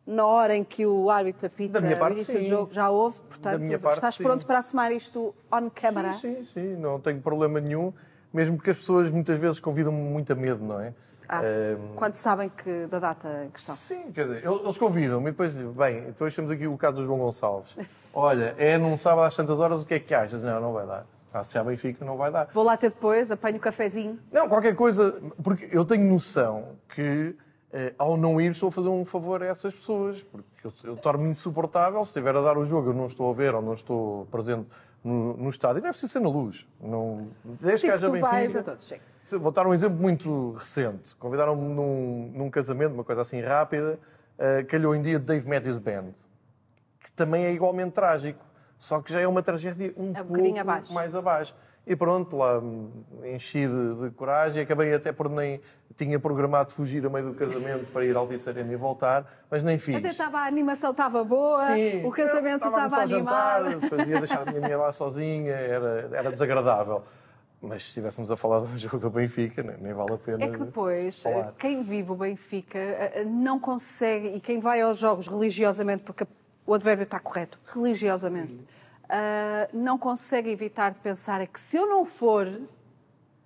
Na 0.07 0.25
hora 0.25 0.55
em 0.55 0.63
que 0.63 0.87
o 0.87 1.11
árbitro 1.11 1.49
apita 1.49 1.73
Da 1.73 1.81
minha 1.81 1.97
parte, 1.97 2.23
sim. 2.25 2.45
jogo, 2.45 2.73
já 2.73 2.89
houve, 2.91 3.21
portanto, 3.23 3.67
parte, 3.81 3.95
estás 3.95 4.15
sim. 4.15 4.23
pronto 4.23 4.47
para 4.47 4.59
assumir 4.59 4.93
isto 4.93 5.35
on 5.51 5.69
camera? 5.69 6.13
Sim, 6.13 6.45
sim, 6.45 6.49
sim, 6.55 6.77
não 6.77 7.01
tenho 7.01 7.21
problema 7.21 7.61
nenhum, 7.61 7.93
mesmo 8.33 8.57
porque 8.57 8.71
as 8.71 8.79
pessoas 8.79 9.11
muitas 9.11 9.37
vezes 9.37 9.59
convidam-me 9.59 9.99
muito 10.01 10.33
a 10.33 10.37
medo, 10.37 10.65
não 10.65 10.79
é? 10.81 10.95
Ah, 11.29 11.41
Ehm, 11.43 11.97
Quando 11.97 12.15
sabem 12.15 12.49
que 12.49 12.87
da 12.87 13.01
data 13.01 13.45
em 13.47 13.51
questão. 13.51 13.75
Sim, 13.75 14.13
quer 14.13 14.29
dizer, 14.29 14.45
eles 14.47 14.61
eles 14.63 14.79
convidam-me 14.79 15.27
e 15.27 15.31
depois 15.33 15.51
dizem, 15.55 15.73
bem, 15.73 16.03
depois 16.05 16.33
temos 16.37 16.53
aqui 16.53 16.69
o 16.69 16.77
caso 16.79 16.99
do 16.99 17.05
João 17.05 17.19
Gonçalves. 17.19 17.75
Olha, 18.15 18.55
é 18.59 18.79
num 18.79 18.97
sábado 18.97 19.27
às 19.27 19.35
tantas 19.35 19.59
horas, 19.59 19.83
o 19.83 19.87
que 19.89 19.95
é 19.95 19.99
que 19.99 20.15
achas? 20.15 20.41
Não, 20.41 20.61
não 20.61 20.73
vai 20.73 20.87
dar. 20.87 21.05
Ah, 21.37 21.45
se 21.45 21.59
há 21.59 21.65
Benfica, 21.65 22.03
não 22.03 22.17
vai 22.17 22.31
dar. 22.31 22.49
Vou 22.55 22.65
lá 22.65 22.79
ter 22.79 22.89
depois, 22.89 23.31
apanho 23.31 23.59
o 23.59 23.61
cafezinho. 23.61 24.19
Não, 24.33 24.49
qualquer 24.49 24.75
coisa, 24.75 25.21
porque 25.43 25.69
eu 25.71 25.85
tenho 25.85 26.11
noção 26.11 26.77
que 26.89 27.37
eh, 27.71 27.93
ao 27.99 28.17
não 28.17 28.41
ir 28.41 28.53
estou 28.53 28.71
a 28.71 28.73
fazer 28.73 28.89
um 28.89 29.05
favor 29.05 29.43
a 29.43 29.47
essas 29.47 29.75
pessoas, 29.75 30.23
porque 30.23 30.67
eu, 30.67 30.73
eu 30.85 30.97
torno-me 30.97 31.29
insuportável 31.29 32.03
se 32.05 32.09
estiver 32.09 32.35
a 32.35 32.41
dar 32.41 32.57
o 32.57 32.65
jogo, 32.65 32.89
eu 32.89 32.95
não 32.95 33.05
estou 33.05 33.29
a 33.29 33.35
ver 33.35 33.55
ou 33.55 33.61
não 33.61 33.75
estou 33.75 34.25
presente 34.31 34.67
no, 35.05 35.37
no 35.37 35.51
estádio. 35.51 35.83
Não 35.83 35.91
é 35.91 35.93
preciso 35.93 36.11
ser 36.11 36.21
na 36.21 36.31
luz. 36.31 36.67
Não, 36.81 37.29
desde 37.45 37.83
Sim, 37.83 37.87
que 37.89 37.93
haja 37.93 38.07
tu 38.07 38.19
vais 38.19 38.47
Benfica. 38.47 38.61
a 38.61 38.63
todos, 38.63 38.89
sim. 38.89 39.39
Vou 39.39 39.53
dar 39.53 39.67
um 39.67 39.75
exemplo 39.75 39.99
muito 39.99 40.53
recente. 40.53 41.15
Convidaram-me 41.17 41.69
num, 41.75 42.33
num 42.35 42.51
casamento, 42.51 42.95
uma 42.95 43.05
coisa 43.05 43.21
assim 43.21 43.43
rápida, 43.43 43.99
uh, 44.39 44.65
calhou 44.67 44.95
em 44.95 45.03
dia 45.03 45.19
de 45.19 45.27
Dave 45.27 45.47
Matthews 45.47 45.77
Band, 45.77 46.15
que 47.01 47.13
também 47.13 47.45
é 47.45 47.53
igualmente 47.53 47.93
trágico, 47.93 48.41
só 48.79 49.01
que 49.01 49.13
já 49.13 49.21
é 49.21 49.27
uma 49.27 49.43
tragédia 49.43 49.93
um, 49.97 50.13
É 50.15 50.23
um 50.23 50.27
pouco 50.27 50.59
abaixo. 50.61 50.93
mais 50.93 51.15
abaixo. 51.15 51.55
E 51.87 51.95
pronto, 51.95 52.37
lá 52.37 52.61
enchi 53.25 53.67
de, 53.67 53.95
de 54.03 54.11
coragem, 54.17 54.63
acabei 54.63 54.93
até 54.93 55.13
por 55.13 55.31
nem... 55.31 55.61
Tinha 55.97 56.19
programado 56.19 56.73
fugir 56.73 57.07
a 57.07 57.09
meio 57.09 57.31
do 57.31 57.35
casamento 57.35 57.87
para 57.93 58.05
ir 58.05 58.15
ao 58.17 58.25
Altice 58.25 58.51
Arena 58.51 58.71
e 58.73 58.77
voltar, 58.77 59.25
mas 59.49 59.63
nem 59.63 59.79
fiz. 59.79 59.97
Até 59.97 60.09
estava, 60.09 60.41
a 60.41 60.47
animação 60.47 60.91
estava 60.91 61.25
boa, 61.25 61.69
Sim, 61.69 62.05
o 62.05 62.11
casamento 62.11 62.67
estava 62.67 63.07
jantar, 63.07 63.63
animado. 63.63 63.81
Depois 63.81 64.07
ia 64.09 64.19
deixar 64.19 64.43
a 64.43 64.45
minha 64.45 64.61
mulher 64.61 64.77
lá 64.77 64.93
sozinha, 64.93 65.53
era, 65.53 66.11
era 66.13 66.31
desagradável. 66.31 67.03
Mas 67.63 67.83
se 67.83 67.89
estivéssemos 67.89 68.31
a 68.31 68.37
falar 68.37 68.61
do 68.61 68.77
jogo 68.77 68.99
do 68.99 69.09
Benfica, 69.09 69.63
nem, 69.63 69.77
nem 69.79 69.95
vale 69.95 70.13
a 70.13 70.19
pena. 70.19 70.45
É 70.45 70.51
que 70.51 70.59
depois, 70.59 71.23
falar. 71.23 71.55
quem 71.59 71.83
vive 71.83 72.11
o 72.13 72.15
Benfica 72.17 72.79
eh, 72.79 73.25
não 73.25 73.59
consegue, 73.59 74.29
e 74.35 74.41
quem 74.41 74.59
vai 74.59 74.83
aos 74.83 74.99
jogos 74.99 75.27
religiosamente, 75.29 76.03
porque 76.03 76.27
o 76.67 76.75
advérbio 76.75 77.05
está 77.05 77.21
correto, 77.21 77.59
religiosamente, 77.73 78.59
ah, 79.09 79.69
não 79.73 79.97
consegue 79.97 80.51
evitar 80.51 80.91
de 80.91 80.99
pensar 80.99 81.41
é 81.41 81.47
que 81.47 81.61
se 81.61 81.77
eu 81.77 81.87
não 81.87 82.05
for, 82.05 82.47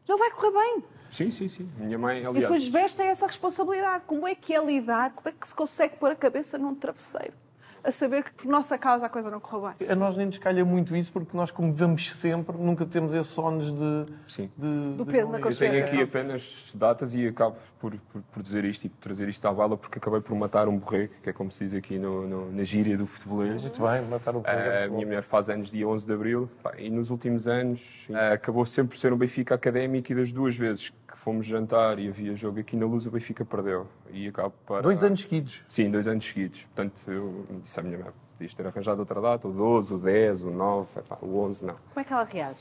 não 0.09 0.19
vai 0.19 0.31
correr 0.31 0.53
bem. 0.53 0.85
Sim, 1.11 1.31
sim, 1.31 1.49
sim. 1.49 1.69
Minha 1.77 1.99
mãe, 1.99 2.19
E 2.19 2.23
depois 2.23 2.45
aliás, 2.47 2.69
vestem 2.69 3.09
essa 3.09 3.27
responsabilidade. 3.27 4.05
Como 4.07 4.27
é 4.29 4.35
que 4.35 4.55
é 4.55 4.65
lidar? 4.65 5.12
Como 5.12 5.29
é 5.29 5.33
que 5.33 5.47
se 5.47 5.55
consegue 5.55 5.97
pôr 5.97 6.12
a 6.12 6.17
cabeça 6.17 6.57
num 6.57 6.75
travesseiro? 6.75 7.35
A 7.82 7.90
saber 7.90 8.25
que 8.25 8.32
por 8.32 8.46
nossa 8.46 8.76
causa 8.78 9.06
a 9.06 9.08
coisa 9.08 9.30
não 9.30 9.40
correu 9.40 9.72
bem. 9.78 9.88
A 9.88 9.94
nós 9.94 10.16
nem 10.16 10.26
nos 10.26 10.38
calha 10.38 10.64
muito 10.64 10.94
isso, 10.96 11.10
porque 11.12 11.37
nós, 11.37 11.50
como 11.50 11.72
vamos 11.72 12.12
sempre, 12.12 12.56
nunca 12.56 12.84
temos 12.87 13.12
esses 13.14 13.32
sonos 13.32 13.70
de, 13.72 14.06
Sim. 14.28 14.50
de- 14.56 14.96
Do 14.96 15.04
de 15.04 15.10
peso 15.10 15.32
na 15.32 15.38
não 15.38 15.49
ir. 15.49 15.52
Eu 15.52 15.56
tenho 15.58 15.72
consciência. 15.72 15.84
aqui 15.84 16.02
apenas 16.02 16.70
datas 16.75 17.14
e 17.14 17.26
acabo 17.26 17.56
por, 17.78 17.94
por, 18.12 18.22
por 18.22 18.42
dizer 18.42 18.64
isto 18.64 18.84
e 18.84 18.88
por 18.88 18.99
trazer 18.99 19.28
isto 19.28 19.46
à 19.46 19.52
bala 19.52 19.76
porque 19.76 19.99
acabei 19.99 20.20
por 20.20 20.34
matar 20.37 20.68
um 20.68 20.76
borrego, 20.76 21.12
que 21.22 21.30
é 21.30 21.32
como 21.32 21.50
se 21.50 21.64
diz 21.64 21.75
aqui 21.75 21.99
no, 21.99 22.26
no- 22.26 22.52
na 22.52 22.64
gíria 22.64 22.96
do 22.96 23.06
futebolês. 23.06 23.62
Muito 23.62 23.82
bem, 23.82 24.02
matar 24.06 24.37
o 24.37 24.40
programa. 24.40 24.84
A 24.84 24.88
minha 24.88 25.06
mulher 25.06 25.22
faz 25.22 25.49
anos 25.49 25.70
dia 25.70 25.87
11 25.88 26.06
de 26.06 26.12
Abril 26.12 26.50
e 26.78 26.90
nos 26.90 27.10
últimos 27.10 27.49
anos 27.49 28.06
ah, 28.12 28.32
acabou 28.34 28.64
sempre 28.66 28.90
por 28.96 28.99
ser 29.00 29.12
um 29.12 29.16
Benfica 29.16 29.54
académico 29.54 30.12
e 30.12 30.14
das 30.14 30.30
duas 30.32 30.56
vezes 30.56 30.90
que 31.11 31.19
fomos 31.19 31.47
jantar 31.47 31.99
e 31.99 32.09
havia 32.09 32.35
jogo 32.35 32.61
aqui 32.61 32.76
na 32.76 32.87
Luz, 32.87 33.07
o 33.07 33.11
Benfica 33.11 33.45
perdeu. 33.45 33.87
E 34.11 34.29
acabo 34.29 34.55
para... 34.67 34.83
Dois 34.83 35.02
anos 35.02 35.23
seguidos. 35.23 35.61
Sim, 35.69 35.90
dois 35.90 36.07
anos 36.07 36.25
seguidos. 36.25 36.62
Portanto, 36.64 37.11
eu 37.11 37.47
disse 37.62 37.79
à 37.79 37.83
minha 37.83 37.99
mulher, 37.99 38.12
podias 38.37 38.55
ter 38.55 38.67
arranjado 38.67 39.00
outra 39.00 39.21
data, 39.21 39.49
o 39.49 39.52
12, 39.52 39.95
o 39.95 39.99
10, 39.99 40.43
o 40.45 40.50
9, 40.50 41.00
epá, 41.00 41.19
o 41.21 41.38
11 41.38 41.67
não. 41.67 41.75
Como 41.75 42.00
é 42.00 42.05
que 42.05 42.12
ela 42.12 42.25
reage? 42.25 42.61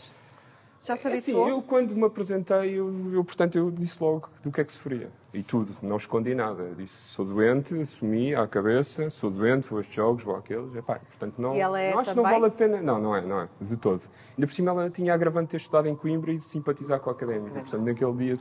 Já 0.82 0.96
se 0.96 1.08
É 1.08 1.14
Assim, 1.14 1.34
eu 1.34 1.62
quando 1.62 1.96
me 1.96 2.06
apresentei, 2.06 2.72
eu, 2.72 3.14
eu, 3.14 3.24
portanto, 3.24 3.58
eu 3.58 3.70
disse 3.70 4.02
logo 4.02 4.30
do 4.44 4.52
que 4.52 4.62
é 4.62 4.64
que 4.64 4.72
sofria. 4.72 5.10
E 5.32 5.44
tudo, 5.44 5.76
não 5.84 5.98
escondi 5.98 6.34
nada. 6.34 6.72
Disse, 6.76 6.96
sou 6.96 7.24
doente, 7.24 7.80
assumi 7.80 8.34
à 8.34 8.48
cabeça, 8.48 9.10
sou 9.12 9.30
doente, 9.30 9.68
vou 9.70 9.78
a 9.78 9.82
estes 9.82 9.96
jogos, 9.96 10.24
vou 10.24 10.36
àqueles. 10.36 10.74
Epá, 10.76 10.96
portanto, 11.00 11.36
não, 11.38 11.56
E 11.56 11.60
ela 11.60 11.80
é 11.80 11.92
não 11.92 12.00
acho 12.00 12.10
que 12.12 12.18
não 12.18 12.24
vale 12.24 12.46
a 12.46 12.50
pena. 12.50 12.82
Não, 12.82 13.00
não 13.00 13.16
é, 13.16 13.22
não 13.22 13.42
é, 13.42 13.50
de 13.62 13.78
todo. 13.78 14.02
Ainda 14.36 14.48
por 14.48 14.52
cima 14.52 14.72
ela 14.72 14.90
tinha 14.90 15.14
agravante 15.14 15.46
de 15.46 15.52
ter 15.52 15.58
estudado 15.58 15.88
em 15.88 15.96
Coimbra 15.96 16.32
e 16.32 16.38
de 16.38 16.44
simpatizar 16.46 17.00
com 17.00 17.12
a 17.12 17.14
académica. 17.14 17.60
Portanto, 17.60 17.84
naquele 17.84 18.14
dia, 18.14 18.38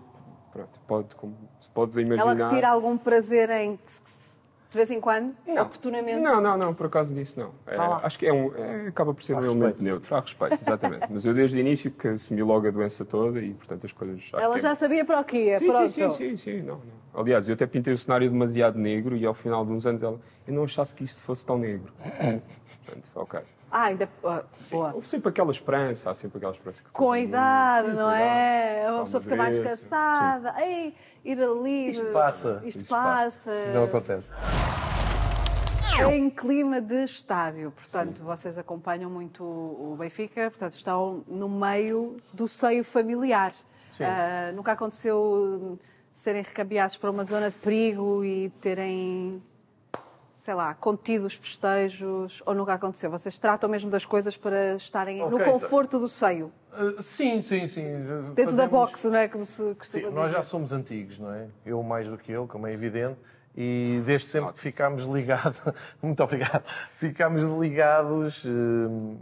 pronto, 0.51 0.81
pode, 0.87 1.15
como 1.17 1.37
se 1.61 1.71
pode 1.71 2.01
imaginar... 2.01 2.33
Ela 2.39 2.49
retira 2.49 2.71
algum 2.71 2.97
prazer 2.97 3.51
em 3.51 3.77
que 3.77 3.93
se- 3.93 4.28
de 4.71 4.77
vez 4.77 4.91
em 4.91 5.01
quando, 5.01 5.35
Não. 5.47 5.63
oportunamente? 5.63 6.21
Não, 6.21 6.41
não, 6.43 6.57
não, 6.59 6.75
por 6.75 6.87
acaso 6.87 7.15
disso 7.15 7.41
não. 7.41 7.53
É, 7.67 7.77
acho 8.05 8.19
que 8.19 8.27
é 8.27 8.33
um, 8.33 8.55
é, 8.55 8.89
acaba 8.89 9.15
por 9.15 9.23
ser 9.23 9.35
um 9.35 9.39
elemento 9.39 9.63
respeito. 9.65 9.83
neutro. 9.83 10.15
Há 10.15 10.21
respeito, 10.21 10.59
exatamente. 10.61 11.07
Mas 11.11 11.25
eu 11.25 11.33
desde 11.33 11.57
o 11.57 11.61
início 11.61 11.91
que 11.91 12.07
assumi 12.09 12.43
logo 12.43 12.69
a 12.69 12.71
doença 12.71 13.03
toda 13.05 13.41
e, 13.41 13.55
portanto, 13.55 13.87
as 13.87 13.93
coisas. 13.93 14.19
acho 14.19 14.37
Ela 14.37 14.53
que 14.55 14.59
é- 14.59 14.63
já 14.63 14.75
sabia 14.75 15.05
para 15.07 15.21
o 15.21 15.25
que 15.25 15.39
ia, 15.39 15.59
Sim, 15.59 15.67
pronto. 15.69 15.89
sim, 15.89 16.11
sim, 16.11 16.17
sim, 16.17 16.37
sim, 16.37 16.63
não, 16.63 16.75
não. 16.77 16.83
Aliás, 17.15 17.49
eu 17.49 17.55
até 17.55 17.67
pintei 17.67 17.93
o 17.93 17.99
cenário 17.99 18.31
demasiado 18.31 18.79
negro 18.79 19.17
e 19.17 19.27
ao 19.27 19.35
final 19.35 19.65
de 19.65 19.73
uns 19.73 19.87
anos 19.87 20.03
ela. 20.03 20.21
Eu 20.47 20.55
não 20.55 20.65
achasse 20.65 20.95
que 20.95 21.05
isto 21.05 21.23
fosse 21.23 21.45
tão 21.45 21.59
negro. 21.59 21.93
Portanto, 22.85 23.11
ok. 23.15 23.41
Ah, 23.71 23.85
ainda... 23.85 24.09
ah, 24.25 24.45
boa. 24.71 24.95
Houve 24.95 25.07
sempre 25.07 25.29
aquela 25.29 25.51
esperança, 25.51 26.11
há 26.11 26.15
sempre 26.15 26.39
aquela 26.39 26.53
esperança. 26.53 26.83
que 26.83 26.91
Com 26.91 27.13
a 27.13 27.21
idade, 27.21 27.89
sim, 27.89 27.95
não 27.95 28.05
com 28.05 28.11
a 28.11 28.21
é? 28.21 28.91
Uma 28.91 29.05
pessoa 29.05 29.23
fica 29.23 29.37
mais 29.37 29.57
Sim. 29.57 29.63
cansada. 29.63 30.55
Ei, 30.59 30.95
ir 31.25 31.43
ali... 31.43 31.91
Isto 31.91 32.07
passa. 32.07 32.63
Isto, 32.65 32.81
Isto 32.81 32.91
passa. 32.91 33.51
passa. 33.51 33.73
Não 33.75 33.85
acontece. 33.85 34.31
É 36.01 36.17
em 36.17 36.31
clima 36.31 36.81
de 36.81 37.05
estádio, 37.05 37.73
portanto, 37.73 38.23
vocês 38.23 38.57
acompanham 38.57 39.11
muito 39.11 39.43
o 39.43 39.97
Benfica, 39.99 40.49
portanto, 40.49 40.75
estão 40.75 41.25
no 41.27 41.49
meio 41.49 42.17
do 42.33 42.47
seio 42.47 42.85
familiar. 42.85 43.53
Sim. 43.91 44.05
Ah, 44.05 44.53
nunca 44.55 44.73
aconteceu 44.73 45.77
serem 46.19 46.43
recambiados 46.43 46.97
para 46.97 47.11
uma 47.13 47.25
zona 47.25 47.49
de 47.49 47.55
perigo 47.57 48.25
e 48.25 48.51
terem, 48.61 49.41
sei 50.35 50.53
lá, 50.53 50.75
contido 50.75 51.27
os 51.27 51.35
festejos, 51.35 52.43
ou 52.45 52.55
nunca 52.55 52.75
aconteceu? 52.75 53.09
Vocês 53.09 53.39
tratam 53.39 53.71
mesmo 53.71 53.89
das 53.89 54.05
coisas 54.05 54.37
para 54.37 54.75
estarem 54.75 55.19
no 55.19 55.37
Ok, 55.37 55.45
conforto 55.47 55.99
do 55.99 56.09
seio, 56.09 56.53
Uh, 56.71 57.03
sim, 57.03 57.41
sim, 57.41 57.67
sim. 57.67 57.83
dentro 58.35 58.55
da 58.55 58.65
Fazemos- 58.65 58.71
boxe, 58.71 59.09
não 59.09 59.17
é? 59.19 59.27
Como 59.27 59.45
se 59.45 59.75
costuma 59.75 60.09
Sim, 60.09 60.15
nós 60.15 60.31
já 60.31 60.43
somos 60.43 60.73
antigos, 60.73 61.19
não 61.19 61.33
é? 61.33 61.47
Eu 61.65 61.83
mais 61.83 62.09
do 62.09 62.17
que 62.19 62.31
ele, 62.31 62.47
como 62.47 62.67
é 62.67 62.73
evidente. 62.73 63.17
E 63.57 64.01
desde 64.05 64.29
sempre 64.29 64.53
que 64.53 64.61
ficámos 64.61 65.03
ligados, 65.05 65.61
muito 66.03 66.23
obrigado, 66.23 66.63
ficámos 66.93 67.43
ligados 67.59 68.45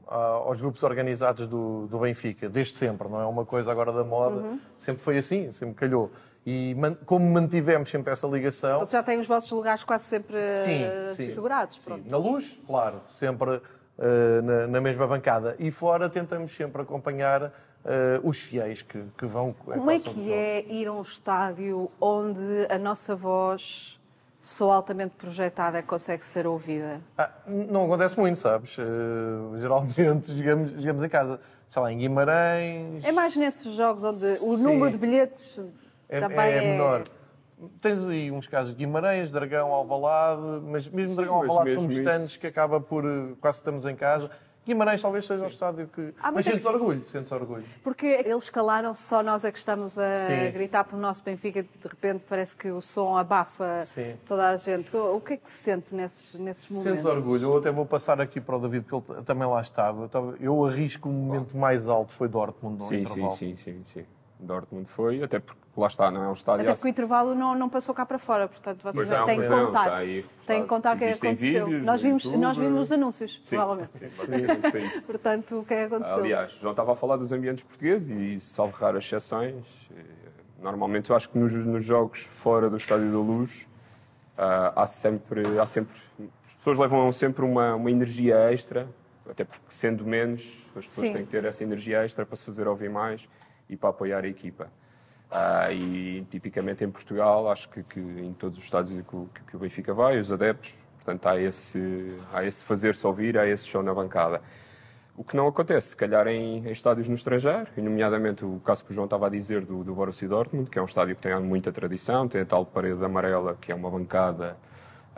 a- 0.09 0.17
aos 0.17 0.61
grupos 0.61 0.83
organizados 0.83 1.47
do, 1.47 1.87
do 1.87 1.99
Benfica, 2.01 2.49
desde 2.49 2.77
sempre, 2.77 3.09
não 3.09 3.21
é 3.21 3.27
uma 3.27 3.47
coisa 3.47 3.71
agora 3.71 3.93
da 3.93 4.03
moda, 4.05 4.37
Uhum. 4.41 4.61
sempre 4.77 5.03
foi 5.03 5.17
assim, 5.19 5.51
sempre 5.53 5.75
calhou. 5.77 6.11
E 6.47 6.77
como 7.05 7.29
mantivemos 7.29 7.91
sempre 7.91 8.13
essa 8.13 8.27
ligação, 8.29 8.79
Vocês 8.79 8.93
já 8.93 9.03
têm 9.03 9.19
os 9.19 9.27
vossos 9.27 9.51
lugares 9.51 9.83
quase 9.83 10.05
sempre 10.05 10.41
Sim, 10.41 10.85
eh, 10.85 11.07
sim. 11.07 11.23
segurados. 11.25 11.83
Sim, 11.83 12.05
na 12.07 12.17
luz, 12.17 12.57
claro, 12.65 13.01
sempre 13.09 13.61
eh, 13.99 14.41
na, 14.43 14.67
na 14.69 14.81
mesma 14.81 15.09
bancada. 15.09 15.57
E 15.59 15.73
fora 15.73 16.09
tentamos 16.09 16.53
sempre 16.53 16.83
acompanhar 16.83 17.53
eh, 17.85 18.21
os 18.23 18.39
fiéis 18.41 18.81
que, 18.81 19.03
que 19.19 19.27
vão. 19.27 19.53
Como 19.53 19.91
é 19.91 19.99
que 19.99 20.33
é 20.33 20.65
ir 20.69 20.87
a 20.87 20.93
um 20.93 21.03
estádio 21.03 21.91
onde 22.01 22.67
a 22.71 22.79
nossa 22.79 23.17
voz, 23.17 24.01
só 24.41 24.71
altamente 24.71 25.17
projetada, 25.17 25.83
consegue 25.83 26.25
ser 26.25 26.47
ouvida? 26.47 27.01
Ah, 27.19 27.29
não 27.47 27.87
acontece 27.87 28.17
muito, 28.21 28.39
sabes? 28.39 28.77
Eh, 28.79 29.59
geralmente 29.59 30.31
jogamos, 30.37 30.71
jogamos 30.73 31.03
em 31.03 31.09
casa, 31.09 31.41
sei 31.67 31.83
lá, 31.83 31.93
em 31.93 31.99
Guimarães. 31.99 33.05
É 33.05 33.11
mais 33.11 33.35
nesses 33.37 33.73
jogos 33.75 34.05
onde 34.05 34.25
o 34.25 34.57
Sim. 34.57 34.63
número 34.63 34.93
de 34.93 34.99
bilhetes 34.99 35.67
é, 36.09 36.19
é 36.19 36.57
é, 36.57 36.61
menor. 36.63 37.05
Tens 37.81 38.07
aí 38.07 38.31
uns 38.31 38.47
casos 38.47 38.75
de 38.75 38.79
Guimarães, 38.85 39.31
Dragão, 39.31 39.73
Alvalade, 39.73 40.43
mas 40.65 40.87
mesmo 40.89 41.09
Sim, 41.11 41.17
Dragão, 41.23 41.39
mas 41.39 41.49
Alvalade 41.49 41.73
são 41.73 41.83
mesmo 41.85 42.03
distantes 42.05 42.31
isso- 42.33 42.41
que 42.41 42.47
acaba 42.47 42.81
por 42.81 43.05
eh, 43.05 43.35
quase 43.41 43.59
estamos 43.59 43.87
em 43.87 43.97
casa. 43.97 44.31
Guimarães 44.67 45.01
talvez 45.01 45.25
seja 45.25 45.45
o 45.45 45.49
estádio 45.49 45.87
que. 45.87 46.13
Há 46.21 46.33
Mas 46.33 46.45
sentes 46.45 46.67
orgulho, 46.67 47.07
sentes 47.07 47.31
orgulho. 47.31 47.65
Porque 47.85 48.05
eles 48.05 48.51
calaram, 48.51 48.97
só 48.97 49.23
nós 49.23 49.45
é 49.45 49.53
que 49.53 49.59
estamos 49.59 49.97
a 49.97 50.13
Sim. 50.27 50.51
gritar 50.53 50.83
pelo 50.83 51.01
nosso 51.01 51.23
Benfica, 51.23 51.63
de 51.63 51.69
repente 51.89 52.25
parece 52.29 52.57
que 52.57 52.69
o 52.73 52.81
som 52.83 53.17
abafa 53.17 53.83
Sim. 53.83 54.17
toda 54.27 54.49
a 54.51 54.57
gente. 54.57 54.95
O 54.97 55.21
que 55.21 55.35
é 55.35 55.37
que 55.37 55.49
se 55.49 55.59
sente 55.63 55.95
nesses, 55.95 56.35
nesses 56.35 56.69
momentos? 56.69 56.91
Sentes 56.91 57.05
orgulho. 57.07 57.45
Eu 57.53 57.57
até 57.59 57.71
vou 57.71 57.87
passar 57.87 58.21
aqui 58.21 58.41
para 58.41 58.57
o 58.57 58.59
David, 58.59 58.87
que 58.87 58.95
ele 58.95 59.05
também 59.25 59.47
lá 59.49 59.61
estava. 59.61 60.11
Eu, 60.41 60.65
arrisco 60.67 61.09
o 61.09 61.13
momento 61.13 61.57
mais 61.57 61.89
alto 61.89 62.11
foi 62.13 62.27
Dortmund 62.27 62.79
no 62.79 62.83
Sim, 62.83 62.97
sim, 62.97 63.03
intervalo. 63.03 63.31
sim, 63.33 63.57
sim, 63.57 63.83
sim. 63.85 64.05
Dortmund 64.39 64.89
foi, 64.89 65.23
até 65.23 65.39
porque 65.39 65.61
lá 65.77 65.87
está, 65.87 66.11
não 66.11 66.23
é 66.23 66.29
um 66.29 66.33
estádio. 66.33 66.63
Até 66.63 66.73
porque 66.75 66.89
o 66.89 66.91
intervalo 66.91 67.35
não, 67.35 67.55
não 67.55 67.69
passou 67.69 67.95
cá 67.95 68.05
para 68.05 68.19
fora, 68.19 68.49
portanto 68.49 68.83
vocês 68.83 69.09
não, 69.09 69.27
têm 69.27 69.41
que 69.41 69.49
não, 69.49 69.67
contar. 69.67 69.85
está 69.85 69.97
aí 69.97 70.25
têm 70.47 70.63
que 70.63 70.69
contar 70.69 70.95
o 70.95 70.99
que 70.99 71.05
é 71.05 71.13
aconteceu. 71.13 71.69
nós, 71.83 72.03
vimos, 72.03 72.25
YouTube. 72.25 72.41
nós 72.41 72.59
vimos 72.59 72.81
os 72.81 72.93
anúncios, 72.93 73.41
Sim, 73.43 73.57
provavelmente. 73.57 73.99
sim, 73.99 74.09
basicamente 74.17 74.71
foi 74.71 74.83
isso. 74.85 75.05
Portanto, 75.07 75.59
o 75.61 75.65
que 75.65 75.75
é 75.75 75.77
que 75.89 75.95
aconteceu? 75.95 76.19
Aliás, 76.19 76.53
João 76.61 76.73
estava 76.73 76.93
a 76.93 76.95
falar 76.95 77.17
dos 77.17 77.33
ambientes 77.33 77.65
portugueses 77.65 78.09
e, 78.09 78.39
salvo 78.41 78.77
raras 78.77 79.05
exceções, 79.05 79.65
eh, 79.97 80.03
normalmente 80.63 81.11
eu 81.11 81.17
acho 81.17 81.29
que 81.29 81.39
nos, 81.39 81.53
nos 81.53 81.85
jogos 81.85 82.21
fora 82.21 82.71
do 82.71 82.77
Estádio 82.77 83.11
da 83.11 83.19
Luz 83.19 83.67
ah, 84.37 84.73
há, 84.77 84.87
sempre, 84.87 85.59
há 85.59 85.67
sempre. 85.67 85.97
As 86.47 86.55
pessoas 86.57 86.79
levam 86.79 87.11
sempre 87.11 87.45
uma, 87.45 87.75
uma 87.75 87.91
energia 87.91 88.37
extra, 88.53 88.89
até 89.29 89.45
porque 89.45 89.65
sendo 89.69 90.05
menos, 90.05 90.43
as 90.77 90.87
pessoas 90.87 91.09
Sim. 91.09 91.15
têm 91.15 91.25
que 91.25 91.31
ter 91.31 91.45
essa 91.45 91.65
energia 91.65 92.05
extra 92.05 92.27
para 92.27 92.37
se 92.37 92.45
fazer 92.45 92.69
ouvir 92.69 92.91
mais 92.91 93.27
e 93.69 93.77
para 93.77 93.91
apoiar 93.91 94.25
a 94.25 94.29
equipa. 94.29 94.69
Ah, 95.31 95.73
e 95.73 96.25
tipicamente 96.31 96.85
em 96.85 96.91
Portugal, 96.91 97.51
acho 97.51 97.69
que, 97.69 97.83
que 97.83 97.99
em 98.01 98.33
todos 98.33 98.59
os 98.59 98.65
estádios 98.65 99.05
que, 99.07 99.17
o- 99.17 99.29
que 99.49 99.57
o 99.57 99.59
Benfica 99.59 99.93
vai, 99.93 100.19
os 100.21 100.31
adeptos, 100.31 100.75
portanto 100.97 101.27
há 101.27 101.41
esse, 101.41 102.17
há 102.33 102.45
esse 102.45 102.63
fazer-se 102.65 103.05
ouvir, 103.07 103.37
há 103.39 103.47
esse 103.47 103.67
show 103.67 103.83
na 103.83 103.93
bancada. 103.93 104.41
O 105.17 105.25
que 105.25 105.35
não 105.35 105.47
acontece, 105.49 105.89
se 105.89 105.97
calhar, 105.97 106.27
em, 106.29 106.59
em 106.67 106.71
estádios 106.71 107.09
no 107.09 107.15
estrangeiro, 107.15 107.67
e 107.77 107.81
nomeadamente 107.81 108.45
o 108.45 108.61
caso 108.61 108.85
que 108.85 108.91
o 108.91 108.95
João 108.95 109.07
estava 109.07 109.27
a 109.27 109.31
dizer 109.31 109.65
do, 109.65 109.83
do 109.83 109.95
Borussia 109.95 110.29
Dortmund, 110.29 110.69
que 110.71 110.79
é 110.79 110.83
um 110.83 110.85
estádio 110.85 111.17
que 111.17 111.23
tem 111.23 111.35
muita 111.41 111.73
tradição, 111.73 112.29
tem 112.29 112.43
a 112.43 112.47
tal 112.47 112.65
parede 112.67 113.03
amarela, 113.05 113.57
que 113.61 113.73
é 113.73 113.75
uma 113.75 113.91
bancada 113.91 114.57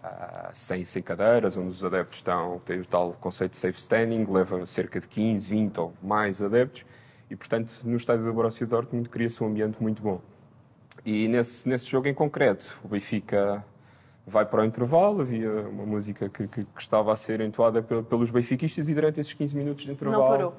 ah, 0.02 0.50
sem, 0.52 0.84
sem 0.84 1.02
cadeiras, 1.02 1.56
onde 1.56 1.68
os 1.70 1.84
adeptos 1.84 2.18
estão, 2.18 2.60
tem 2.64 2.80
o 2.80 2.86
tal 2.86 3.12
conceito 3.14 3.52
de 3.52 3.58
safe 3.58 3.78
standing, 3.78 4.24
leva 4.30 4.64
cerca 4.66 5.00
de 5.00 5.08
15, 5.08 5.48
20 5.50 5.80
ou 5.80 5.92
mais 6.00 6.40
adeptos, 6.40 6.86
e, 7.30 7.36
portanto, 7.36 7.70
no 7.84 7.96
estádio 7.96 8.24
do 8.24 8.32
Borussia 8.32 8.66
Dortmund 8.66 9.08
cria-se 9.08 9.42
um 9.42 9.46
ambiente 9.46 9.80
muito 9.82 10.02
bom. 10.02 10.20
E 11.04 11.28
nesse, 11.28 11.68
nesse 11.68 11.86
jogo 11.86 12.08
em 12.08 12.14
concreto, 12.14 12.78
o 12.84 12.88
Benfica 12.88 13.64
vai 14.26 14.44
para 14.44 14.62
o 14.62 14.64
intervalo, 14.64 15.22
havia 15.22 15.50
uma 15.68 15.86
música 15.86 16.28
que, 16.28 16.46
que- 16.48 16.64
que 16.64 16.80
estava 16.82 17.12
a 17.12 17.16
ser 17.16 17.40
entoada 17.40 17.80
pel- 17.82 18.02
pelos 18.02 18.30
benfiquistas 18.30 18.88
e 18.88 18.94
durante 18.94 19.20
esses 19.20 19.32
15 19.32 19.56
minutos 19.56 19.84
de 19.84 19.92
intervalo... 19.92 20.28
parou. 20.28 20.54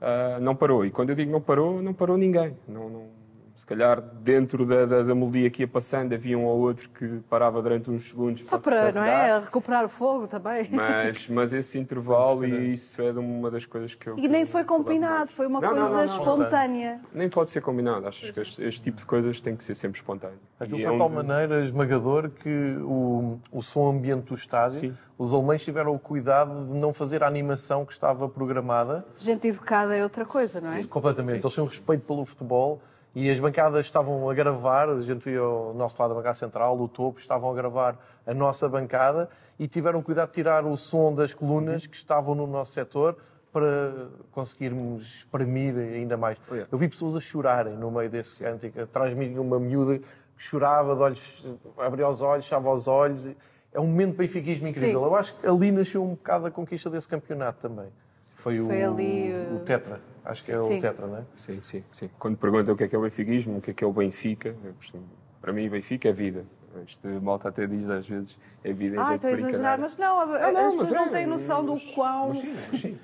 ah, 0.00 0.38
não 0.40 0.56
parou. 0.56 0.84
E 0.84 0.90
quando 0.90 1.10
eu 1.10 1.14
digo 1.16 1.30
não 1.30 1.40
parou, 1.40 1.80
não 1.82 1.94
parou 1.94 2.16
ninguém. 2.16 2.56
Não, 2.66 2.88
não- 2.90 3.21
se 3.54 3.66
calhar 3.66 4.00
dentro 4.00 4.64
da, 4.66 4.86
da, 4.86 5.02
da 5.02 5.14
melodia 5.14 5.50
que 5.50 5.62
ia 5.62 5.68
passando 5.68 6.12
havia 6.14 6.38
um 6.38 6.44
ou 6.44 6.58
outro 6.60 6.88
que 6.90 7.20
parava 7.28 7.60
durante 7.62 7.90
uns 7.90 8.04
segundos 8.10 8.44
Só 8.46 8.58
para, 8.58 8.86
não 8.86 8.92
carregar. 9.02 9.28
é? 9.28 9.40
Recuperar 9.40 9.84
o 9.84 9.88
fogo 9.88 10.26
também. 10.26 10.68
Mas, 10.70 11.28
mas 11.30 11.52
esse 11.52 11.78
intervalo, 11.78 12.44
e 12.44 12.72
isso 12.72 13.00
é 13.02 13.12
uma 13.12 13.50
das 13.50 13.66
coisas 13.66 13.94
que 13.94 14.08
eu... 14.08 14.18
E 14.18 14.26
nem 14.26 14.46
foi 14.46 14.64
combinado, 14.64 15.30
foi 15.30 15.46
uma 15.46 15.60
Não, 15.60 15.68
não, 15.68 15.76
coisa 15.76 15.90
não, 15.90 15.96
não. 15.98 16.04
espontânea. 16.04 17.00
Nem 17.12 17.28
pode 17.28 17.50
ser 17.50 17.60
combinado. 17.60 18.06
Acho 18.08 18.32
que 18.32 18.40
este, 18.40 18.62
este 18.64 18.80
tipo 18.82 18.98
de 18.98 19.06
coisas 19.06 19.40
tem 19.40 19.54
que 19.54 19.62
ser 19.62 19.74
sempre 19.74 19.98
espontâneo. 19.98 20.38
Aquilo 20.58 20.78
E 20.78 20.82
foi 20.82 20.90
é 20.90 20.92
de 20.94 20.98
tal 20.98 21.08
maneira 21.08 21.62
esmagador 21.62 22.30
que 22.30 22.76
o, 22.80 23.38
o 23.50 23.62
som 23.62 23.90
ambiente 23.90 24.26
do 24.28 24.34
estádio, 24.34 24.80
Sim. 24.80 24.96
os 25.18 25.32
alemães 25.32 25.62
tiveram 25.62 25.94
o 25.94 25.98
cuidado 25.98 26.66
de 26.66 26.74
não 26.78 26.92
fazer 26.92 27.22
a 27.22 27.26
animação 27.26 27.84
que 27.84 27.92
estava 27.92 28.28
programada 28.28 29.04
Gente 29.16 29.48
educada 29.48 29.94
é 29.96 30.02
outra 30.02 30.24
coisa, 30.24 30.60
não 30.60 30.72
é? 30.72 30.84
completamente. 30.84 31.40
Eles 31.42 31.54
têm 31.54 31.62
um 31.64 31.66
respeito 31.66 32.04
pelo 32.06 32.24
futebol 32.24 32.80
E 33.14 33.30
as 33.30 33.38
bancadas 33.38 33.84
estavam 33.84 34.28
a 34.28 34.34
gravar, 34.34 34.88
a 34.88 35.00
gente 35.02 35.24
via 35.24 35.44
o 35.44 35.74
nosso 35.74 36.00
lado 36.00 36.10
da 36.10 36.14
bancada 36.14 36.34
central, 36.34 36.80
o 36.80 36.88
topo, 36.88 37.20
estavam 37.20 37.50
a 37.50 37.54
gravar 37.54 37.98
a 38.26 38.32
nossa 38.32 38.68
bancada 38.68 39.28
e 39.58 39.68
tiveram 39.68 40.02
cuidado 40.02 40.28
de 40.28 40.34
tirar 40.34 40.64
o 40.64 40.76
som 40.76 41.14
das 41.14 41.34
colunas 41.34 41.86
que 41.86 41.94
estavam 41.94 42.34
no 42.34 42.46
nosso 42.46 42.72
setor 42.72 43.16
para 43.52 44.08
conseguirmos 44.30 45.02
exprimir 45.16 45.76
ainda 45.76 46.16
mais. 46.16 46.38
Oh, 46.50 46.54
yeah. 46.54 46.68
Eu 46.72 46.78
vi 46.78 46.88
pessoas 46.88 47.14
a 47.14 47.20
chorarem 47.20 47.74
no 47.74 47.90
meio 47.90 48.08
desse 48.08 48.42
cântico. 48.42 48.80
Atrás 48.80 49.10
de 49.10 49.16
mim 49.16 49.38
uma 49.38 49.60
miúda 49.60 49.98
que 49.98 50.42
chorava, 50.42 50.96
de 50.96 51.02
olhos, 51.02 51.46
abria 51.76 52.08
os 52.08 52.22
olhos, 52.22 52.46
fechava 52.46 52.72
os 52.72 52.88
olhos. 52.88 53.28
É 53.74 53.78
um 53.78 53.86
momento 53.86 54.12
de 54.12 54.16
benfiquismo 54.16 54.68
incrível. 54.68 55.00
Sim. 55.00 55.06
Eu 55.06 55.14
acho 55.14 55.36
que 55.36 55.46
ali 55.46 55.70
nasceu 55.70 56.02
um 56.02 56.10
bocado 56.10 56.46
a 56.46 56.50
conquista 56.50 56.88
desse 56.88 57.06
campeonato 57.06 57.60
também. 57.60 57.92
Foi, 58.36 58.60
o, 58.60 58.66
Foi 58.66 58.82
ali, 58.82 59.32
uh, 59.32 59.56
o 59.56 59.60
Tetra. 59.60 60.00
Acho 60.24 60.44
que 60.44 60.52
é 60.52 60.58
Sim. 60.58 60.78
o 60.78 60.80
Tetra, 60.80 61.06
não 61.06 61.16
é? 61.18 61.24
Sim, 61.34 61.58
sim, 61.62 61.84
sim. 61.90 62.10
Quando 62.18 62.36
perguntam 62.36 62.74
o 62.74 62.76
que 62.76 62.84
é 62.84 62.88
que 62.88 62.94
é 62.94 62.98
o 62.98 63.02
benfiquismo, 63.02 63.58
o 63.58 63.60
que 63.60 63.70
é 63.72 63.74
que 63.74 63.82
é 63.84 63.86
o 63.86 63.92
Benfica, 63.92 64.54
costumo- 64.76 65.04
para 65.40 65.52
mim, 65.52 65.68
Benfica 65.68 66.08
é 66.08 66.12
vida. 66.12 66.44
Este 66.86 67.06
malta 67.06 67.48
até 67.48 67.66
diz 67.66 67.88
às 67.90 68.06
vezes 68.08 68.38
é 68.64 68.72
vida 68.72 68.96
em 68.96 68.98
Ah, 68.98 69.04
jeito 69.08 69.26
estou 69.26 69.30
a 69.30 69.48
exagerar, 69.48 69.78
mas 69.78 69.96
não, 69.98 70.20
a- 70.20 70.22
Ah, 70.22 70.52
não, 70.52 70.66
as 70.68 70.74
pessoas 70.74 70.90
não 70.92 71.04
é, 71.06 71.08
têm 71.10 71.26
noção 71.26 71.64
do 71.64 71.78
quão 71.94 72.28
mas 72.28 72.38
sim, 72.38 72.58
mas 72.70 72.80
sim. 72.80 72.98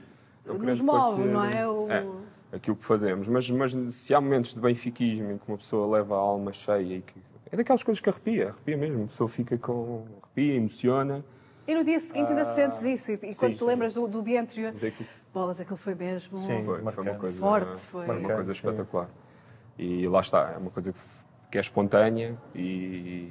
Não 0.46 0.54
nos 0.58 0.80
move, 0.80 1.24
não 1.24 1.44
é? 1.44 1.68
O- 1.68 1.90
É, 1.90 2.06
aquilo 2.56 2.76
que 2.76 2.84
fazemos. 2.84 3.28
Mas, 3.28 3.50
mas 3.50 3.74
se 3.94 4.14
há 4.14 4.20
momentos 4.20 4.54
de 4.54 4.60
benfiquismo 4.60 5.32
em 5.32 5.36
que 5.38 5.46
uma 5.48 5.58
pessoa 5.58 5.98
leva 5.98 6.14
a 6.14 6.18
alma 6.18 6.52
cheia 6.52 6.96
e 6.96 7.02
que. 7.02 7.14
É 7.52 7.56
daquelas 7.56 7.82
coisas 7.82 8.00
que 8.00 8.08
arrepia, 8.08 8.48
arrepia 8.48 8.76
mesmo. 8.76 9.04
A 9.04 9.06
pessoa 9.08 9.28
fica 9.28 9.58
com. 9.58 10.06
arrepia, 10.22 10.54
emociona. 10.54 11.22
E 11.68 11.74
no 11.74 11.84
dia 11.84 12.00
seguinte 12.00 12.30
ainda 12.30 12.46
sentes 12.46 12.82
isso. 12.82 13.10
E, 13.10 13.14
e 13.14 13.34
quando 13.34 13.52
te 13.52 13.58
sim. 13.58 13.64
lembras 13.66 13.92
do, 13.92 14.08
do 14.08 14.22
dia 14.22 14.40
anterior, 14.40 14.72
é 14.82 14.90
que 14.90 15.06
bolas, 15.34 15.60
aquilo 15.60 15.76
foi 15.76 15.94
mesmo. 15.94 16.38
Sim. 16.38 16.64
foi, 16.64 16.80
foi 16.90 17.04
uma 17.04 17.14
coisa. 17.14 17.38
Forte, 17.38 17.80
foi. 17.82 18.06
uma 18.08 18.34
coisa 18.34 18.52
sim. 18.52 18.56
espetacular. 18.56 19.10
E 19.78 20.08
lá 20.08 20.20
está, 20.20 20.52
é 20.54 20.56
uma 20.56 20.70
coisa 20.70 20.92
que, 20.92 20.98
que 21.50 21.58
é 21.58 21.60
espontânea 21.60 22.36
e 22.54 23.30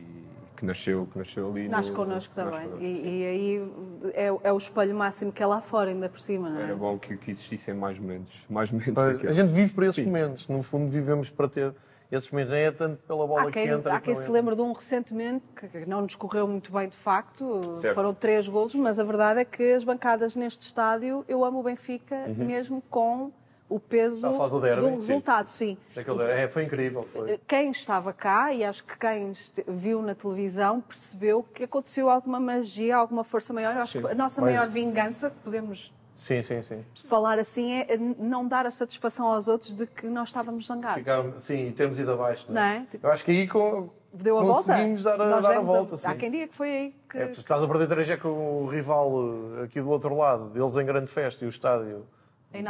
que 0.56 0.64
nasceu, 0.66 1.08
que 1.12 1.18
nasceu 1.18 1.50
ali. 1.50 1.68
Nasce 1.68 1.90
no- 1.90 1.96
connosco 1.96 2.34
nasce 2.36 2.52
também. 2.52 2.68
connosco, 2.70 2.84
E, 2.86 2.96
sim. 2.96 3.08
e 3.08 3.26
aí 3.26 3.72
é, 4.14 4.28
é 4.50 4.54
o 4.54 4.58
espelho 4.58 4.96
máximo 4.96 5.32
que 5.32 5.42
é 5.42 5.46
lá 5.46 5.60
fora, 5.62 5.90
ainda 5.90 6.08
por 6.08 6.20
cima, 6.20 6.50
não 6.50 6.60
é? 6.60 6.64
Era 6.66 6.76
bom 6.76 6.98
que, 7.00 7.18
que 7.18 7.32
existissem 7.32 7.74
mais 7.74 7.98
momentos. 7.98 8.46
Mais 8.48 8.72
momentos. 8.72 8.98
A 8.98 9.34
gente 9.34 9.52
vive 9.52 9.74
para 9.74 9.86
esses 9.88 9.96
Sim. 9.96 10.06
momentos. 10.06 10.48
No 10.48 10.62
fundo, 10.62 10.90
vivemos 10.92 11.30
para 11.32 11.48
ter 11.50 11.74
esses 12.12 12.30
momentos. 12.32 12.54
Nem 12.54 12.64
é 12.64 12.72
tanto 12.72 12.98
pela 13.04 13.26
bola 13.28 13.50
Há 13.50 13.52
quem, 13.52 13.68
que 13.68 13.74
entra. 13.74 13.94
há 13.94 14.00
que 14.00 14.06
quem 14.06 14.16
se 14.16 14.22
entra. 14.22 14.34
lembre 14.34 14.56
de 14.56 14.62
um 14.62 14.72
recentemente 14.72 15.46
que 15.56 15.86
não 15.86 16.02
nos 16.02 16.16
correu 16.16 16.48
muito 16.48 16.72
bem 16.72 16.88
de 16.90 16.96
facto, 16.98 17.62
Certo. 17.78 17.96
foram 17.96 18.14
três 18.14 18.48
golos, 18.48 18.76
mas 18.76 19.00
a 19.00 19.04
verdade 19.04 19.40
é 19.42 19.46
que 19.46 19.74
as 19.74 19.84
bancadas 19.84 20.36
neste 20.36 20.62
estádio, 20.62 21.24
eu 21.28 21.44
amo 21.44 21.60
o 21.60 21.64
Benfica 21.64 22.28
mesmo 22.28 22.82
com 22.90 23.32
o 23.70 23.82
peso 23.82 24.26
do 24.50 24.62
derby? 24.62 24.80
do 24.82 24.88
Sim. 24.88 24.96
resultado, 24.96 25.48
sim. 25.50 25.78
Aquele- 25.96 26.24
é, 26.24 26.48
foi 26.48 26.64
incrível. 26.64 27.04
Foi. 27.04 27.38
Quem 27.46 27.70
estava 27.72 28.14
cá, 28.14 28.54
e 28.54 28.64
acho 28.64 28.82
que 28.86 28.98
quem 28.98 29.34
viu 29.68 30.02
na 30.02 30.16
televisão, 30.16 30.80
percebeu 30.80 31.44
que 31.44 31.66
aconteceu 31.66 32.10
alguma 32.10 32.40
magia, 32.40 32.96
alguma 32.96 33.26
força 33.26 33.54
maior. 33.54 33.76
Eu 33.76 33.82
acho 33.82 34.00
que 34.00 34.08
a 34.08 34.16
nossa 34.16 34.40
Mas- 34.40 34.54
maior 34.54 34.70
vingança, 34.70 35.32
podemos 35.44 35.94
Sim, 36.18 36.42
sim, 36.42 36.62
sim. 36.64 36.84
falar 37.06 37.38
assim, 37.38 37.74
é 37.74 37.96
não 37.96 38.48
dar 38.48 38.66
a 38.66 38.72
satisfação 38.72 39.28
aos 39.28 39.48
outros 39.48 39.76
de 39.76 39.86
que 39.86 40.08
nós 40.08 40.30
estávamos 40.30 40.66
zangados. 40.66 40.96
Ficaram, 40.98 41.38
sim, 41.38 41.72
temos 41.78 42.00
ido 42.00 42.12
abaixo. 42.12 42.52
Não 42.52 42.60
é? 42.62 42.86
Tipo, 42.90 43.06
Eu 43.06 43.12
acho 43.12 43.24
que 43.24 43.32
aí 43.32 43.48
co- 43.48 43.94
Deu 44.12 44.40
a 44.40 44.42
volta? 44.44 44.74
conseguimos 44.74 45.04
dar 45.04 45.22
a, 45.22 45.40
dar 45.40 45.58
a 45.58 45.62
volta. 45.62 45.96
sim. 45.96 46.08
Há 46.08 46.16
quem 46.16 46.32
diga 46.32 46.48
que 46.48 46.56
foi 46.56 46.70
aí 46.70 46.96
que. 47.08 47.18
É, 47.20 47.28
tu 47.28 47.40
estás 47.40 47.62
a 47.62 47.68
perder 47.68 47.88
3 47.88 48.10
é 48.10 48.18
com 48.18 48.30
o 48.64 48.68
rival 48.68 49.12
eh, 49.60 49.64
aqui 49.66 49.80
do 49.80 49.90
outro 49.90 50.18
lado, 50.18 50.52
eles 50.56 50.76
em 50.76 50.86
grande 50.86 51.10
festa 51.12 51.46
e 51.46 51.48
o 51.48 51.50
estádio. 51.50 52.04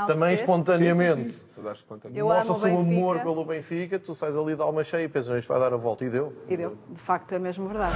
Também 0.06 0.34
espontaneamente. 0.34 1.32
Sim, 1.32 1.46
sim, 1.56 2.10
sim. 2.14 2.22
Mostra-se 2.22 2.68
o 2.68 2.80
amor 2.80 3.20
pelo 3.22 3.46
Benfica, 3.46 3.98
tu 3.98 4.14
sais 4.14 4.36
ali 4.36 4.56
de 4.56 4.62
alma 4.62 4.84
cheia 4.84 5.06
e 5.06 5.08
pensas, 5.08 5.40
isto 5.40 5.48
vai 5.48 5.60
dar 5.60 5.74
a 5.74 5.78
volta. 5.78 6.04
E 6.04 6.10
deu. 6.10 6.34
E 6.50 6.58
deu, 6.58 6.78
de 6.90 7.00
facto, 7.00 7.32
é 7.32 7.40
mesmo 7.40 7.66
verdade. 7.68 7.96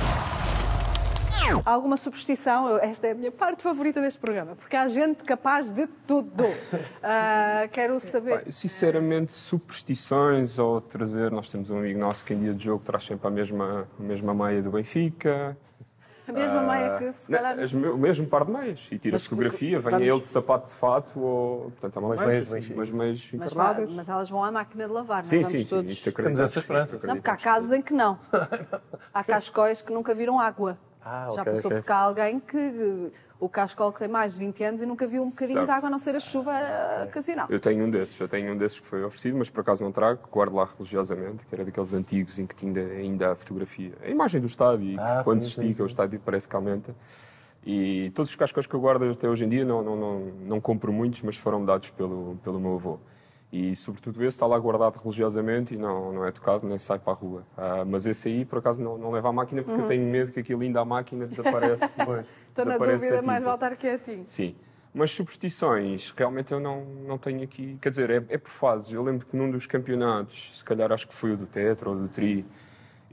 Há 1.66 1.72
alguma 1.72 1.98
superstição? 1.98 2.78
Esta 2.80 3.08
é 3.08 3.12
a 3.12 3.16
minha 3.16 3.32
parte 3.32 3.64
favorita 3.64 4.00
deste 4.02 4.20
programa, 4.20 4.56
porque 4.56 4.76
há 4.76 4.88
gente 4.88 5.24
capaz 5.24 5.70
de 5.70 5.88
tudo. 6.08 6.32
Ah, 7.04 7.68
quero 7.72 8.00
saber. 8.00 8.44
Pá, 8.46 8.52
sinceramente, 8.52 9.32
superstições 9.34 10.60
ou 10.60 10.80
trazer. 10.80 11.32
Nós 11.32 11.50
temos 11.50 11.70
um 11.70 11.80
amigo 11.80 12.00
nosso 12.00 12.24
que 12.24 12.34
em 12.34 12.40
dia 12.40 12.54
de 12.54 12.64
jogo 12.66 12.84
traz 12.86 13.04
sempre 13.06 13.28
a 13.28 13.32
mesma, 13.32 13.88
a 14.00 14.04
mesma 14.04 14.34
meia 14.34 14.62
do 14.62 14.70
Benfica. 14.72 15.58
A 16.28 16.32
mesma 16.32 16.62
meia 16.62 16.98
que 17.00 17.14
se 17.14 17.32
Não, 17.32 17.40
calhar. 17.40 17.58
o 17.94 17.98
mesmo 17.98 18.28
par 18.28 18.46
de 18.46 18.52
meias. 18.52 18.88
E 18.92 18.98
tira 19.00 19.16
Mas 19.16 19.26
fotografia, 19.26 19.80
venha 19.80 19.92
vamos- 19.98 20.08
ele 20.08 20.20
de 20.22 20.28
sapato 20.28 20.68
de 20.70 20.74
fato 20.76 21.20
ou. 21.20 21.72
Portanto, 21.72 21.98
há 21.98 22.00
uma 22.00 22.08
Umas 22.10 22.20
meia, 22.20 22.30
meias 22.32 22.52
bem 22.52 22.76
umas 22.76 22.90
meias 22.92 23.30
Mas, 23.34 23.52
encarnadas. 23.52 23.92
mas 23.92 24.08
elas 24.10 24.30
vão 24.30 24.44
à 24.44 24.52
máquina 24.52 24.86
de 24.88 24.94
lavar, 24.94 25.26
Sim, 25.26 25.38
não 25.42 25.44
sim, 25.46 25.52
vamos 25.54 25.70
sim. 25.70 25.76
todos. 25.76 25.92
Acreditamos 26.08 26.24
Temos 26.38 26.40
essa 26.40 26.54
sim, 26.54 26.60
esperança. 26.60 27.08
Não, 27.08 27.16
porque 27.16 27.30
há 27.30 27.38
casos 27.38 27.72
em 27.72 27.82
que 27.82 27.94
não. 27.94 28.18
Há 29.14 29.24
cascóis 29.24 29.82
que 29.82 29.92
nunca 29.92 30.14
viram 30.14 30.40
água. 30.40 30.78
Ah, 31.04 31.28
Já 31.32 31.42
ok, 31.42 31.54
passou 31.54 31.72
ok. 31.72 31.82
por 31.82 31.86
cá 31.86 31.98
alguém 31.98 32.40
que 32.40 33.12
o 33.40 33.50
cascol 33.50 33.92
que 33.92 34.00
tem 34.00 34.08
mais 34.08 34.34
de 34.34 34.40
20 34.40 34.64
anos 34.64 34.82
e 34.82 34.86
nunca 34.86 35.08
viu 35.08 35.24
um 35.24 35.30
bocadinho 35.32 35.54
Certo. 35.60 35.66
de 35.66 35.72
água 35.72 35.88
a 35.88 35.90
não 35.90 35.98
ser 35.98 36.16
a 36.16 36.20
chuva 36.20 36.54
eh, 36.56 37.06
ocasional. 37.10 37.48
Eu 37.50 37.60
tenho 37.60 37.84
um 37.86 37.90
desses, 37.90 38.20
eu 38.20 38.28
tenho 38.28 38.54
um 38.54 38.58
desses 38.58 38.80
que 38.80 38.86
foi 38.86 39.04
oferecido, 39.04 39.36
mas 39.38 39.50
por 39.50 39.62
acaso 39.62 39.84
não 39.84 39.92
trago, 39.92 40.20
guardo 40.32 40.54
lá 40.56 40.66
religiosamente, 40.66 41.46
que 41.48 41.56
era 41.56 41.66
daqueles 41.66 41.92
antigos 41.94 42.38
em 42.38 42.46
que 42.46 42.54
tinha 42.56 42.86
ainda 42.86 43.32
a 43.32 43.36
fotografia, 43.36 43.94
a 44.04 44.10
imagem 44.10 44.40
do 44.40 44.46
estádio, 44.46 44.86
e 44.92 45.00
Ah, 45.00 45.22
quando 45.24 45.42
sim, 45.42 45.48
se 45.48 45.56
sim, 45.56 45.62
estica 45.62 45.82
o 45.84 45.88
estádio 45.88 46.20
parece 46.24 46.48
que 46.48 46.56
aumenta. 46.56 46.96
E 47.66 48.12
todos 48.16 48.30
os 48.30 48.36
cascos 48.36 48.68
que 48.68 48.74
eu 48.76 48.80
guardo 48.80 49.04
até 49.10 49.28
hoje 49.28 49.46
em 49.46 49.50
dia, 49.50 49.66
não, 49.66 49.82
não, 49.84 49.96
não, 49.96 50.20
não 50.46 50.62
compro 50.62 50.94
muitos, 50.94 51.22
mas 51.24 51.36
foram 51.36 51.66
dados 51.66 51.90
pelo, 51.90 52.38
pelo 52.44 52.60
meu 52.60 52.76
avô. 52.76 53.00
E 53.52 53.76
sobretudo 53.76 54.20
esse 54.22 54.30
está 54.30 54.46
lá 54.48 54.58
guardado 54.58 54.98
religiosamente 54.98 55.74
e 55.74 55.78
não, 55.78 56.14
não 56.14 56.26
é 56.26 56.32
tocado 56.32 56.66
nem 56.66 56.78
sai 56.80 56.98
para 57.00 57.12
a 57.12 57.16
rua. 57.16 57.44
Ah, 57.58 57.84
mas 57.86 58.06
esse 58.06 58.30
aí, 58.30 58.46
por 58.46 58.60
acaso, 58.60 58.82
não, 58.82 58.98
não 58.98 59.12
leva 59.12 59.28
à 59.30 59.34
máquina 59.34 59.62
porque 59.62 59.82
eu 59.82 59.88
tenho 59.88 60.10
medo 60.10 60.32
que 60.32 60.40
aquilo 60.40 60.62
ainda 60.62 60.80
à 60.80 60.86
máquina 60.86 61.26
desaparece. 61.28 61.84
Estou 62.00 62.16
Uhum. 62.66 62.70
na 62.72 62.78
dúvida, 62.78 63.20
a 63.20 63.22
mais 63.22 63.40
tinta. 63.40 63.50
voltar 63.50 63.76
quietinho. 63.76 64.24
Sim. 64.28 64.56
Mas 64.94 65.12
superstições, 65.12 66.14
realmente 66.18 66.52
eu 66.54 66.60
não, 66.60 66.86
não 67.08 67.18
tenho 67.18 67.44
aqui. 67.44 67.78
Quer 67.82 67.90
dizer, 67.90 68.10
é, 68.10 68.16
é 68.30 68.38
por 68.38 68.50
fases. 68.50 68.92
Eu 68.94 69.04
lembro 69.04 69.26
que 69.26 69.36
num 69.36 69.50
dos 69.52 69.66
campeonatos, 69.66 70.60
se 70.60 70.66
calhar 70.66 70.92
acho 70.92 71.08
que 71.08 71.14
foi 71.14 71.32
o 71.34 71.38
do 71.38 71.46
Tetra 71.46 71.90
ou 71.90 71.96
do 71.96 72.08
Tri, 72.08 72.46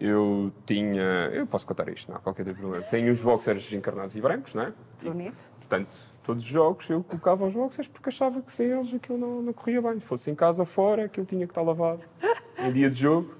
eu 0.00 0.52
tinha. 0.66 1.30
Eu 1.32 1.46
posso 1.46 1.66
contar 1.66 1.88
isto, 1.88 2.08
não 2.10 2.16
há 2.16 2.20
qualquer 2.20 2.44
tipo 2.44 2.58
problema. 2.60 2.84
Tenho 2.84 3.12
os 3.12 3.20
boxers 3.22 3.72
encarnados 3.72 4.14
e 4.16 4.20
brancos, 4.20 4.54
não 4.54 4.62
é? 4.62 4.72
Bonito. 5.02 5.48
Portanto, 5.58 5.88
todos 6.28 6.44
os 6.44 6.50
jogos 6.50 6.90
eu 6.90 7.02
colocava 7.02 7.46
os 7.46 7.54
boxers 7.54 7.88
porque 7.88 8.10
achava 8.10 8.42
que 8.42 8.52
sem 8.52 8.66
eles 8.70 8.92
aquilo 8.92 9.16
não, 9.16 9.40
não 9.40 9.52
corria 9.54 9.80
bem. 9.80 9.98
Fosse 9.98 10.30
em 10.30 10.34
casa 10.34 10.62
fora, 10.66 11.06
aquilo 11.06 11.24
tinha 11.24 11.46
que 11.46 11.50
estar 11.52 11.62
lavado 11.62 12.02
em 12.58 12.70
dia 12.70 12.90
de 12.90 13.00
jogo 13.00 13.34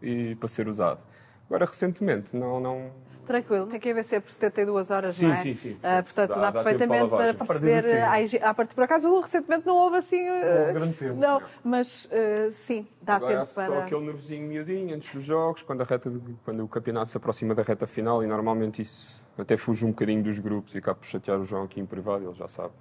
e 0.00 0.34
para 0.36 0.48
ser 0.48 0.66
usado. 0.66 1.00
Agora, 1.46 1.66
recentemente, 1.66 2.34
não. 2.34 2.58
não 2.58 2.90
Tranquilo, 3.26 3.66
tem 3.66 3.78
que 3.78 3.90
haver 3.90 4.02
sempre 4.04 4.32
72 4.32 4.90
horas, 4.90 5.14
Sim, 5.16 5.26
não 5.26 5.32
é? 5.34 5.36
sim, 5.36 5.54
sim. 5.54 5.76
Ah, 5.82 6.02
portanto, 6.02 6.30
dá, 6.30 6.34
Dá- 6.34 6.40
dá 6.40 6.52
perfeitamente 6.52 7.00
tempo 7.02 7.10
para 7.16 7.34
para 7.34 8.06
ah, 8.08 8.10
a 8.12 8.22
higie- 8.22 8.42
À 8.42 8.54
parte, 8.54 8.74
por 8.74 8.82
acaso, 8.82 9.20
recentemente 9.20 9.66
não 9.66 9.76
houve 9.76 9.98
assim. 9.98 10.26
ah, 10.26 10.60
houve 10.62 10.72
grande 10.72 10.94
tempo. 10.94 11.14
Não, 11.20 11.42
mas 11.62 12.08
ah, 12.10 12.50
sim, 12.50 12.88
dá 13.02 13.16
Agora 13.16 13.32
tempo 13.34 13.46
só 13.46 13.66
para. 13.66 13.78
aquele 13.84 14.00
nervosinho 14.06 14.48
miudinho 14.48 14.96
antes 14.96 15.12
dos 15.12 15.22
jogos, 15.22 15.62
quando, 15.62 15.82
a 15.82 15.84
reta 15.84 16.08
de- 16.10 16.18
quando 16.44 16.64
o 16.64 16.68
campeonato 16.68 17.10
se 17.10 17.16
aproxima 17.18 17.54
da 17.54 17.62
reta 17.62 17.86
final 17.86 18.24
e 18.24 18.26
normalmente 18.26 18.80
isso 18.82 19.22
até 19.40 19.56
fuge 19.56 19.84
um 19.84 19.88
bocadinho 19.88 20.22
dos 20.22 20.38
grupos 20.38 20.74
e 20.74 20.78
acaba 20.78 20.98
por 20.98 21.06
chatear 21.06 21.38
o 21.38 21.44
João 21.44 21.64
aqui 21.64 21.80
em 21.80 21.86
privado, 21.86 22.24
ele 22.24 22.34
já 22.38 22.48
sabe. 22.48 22.72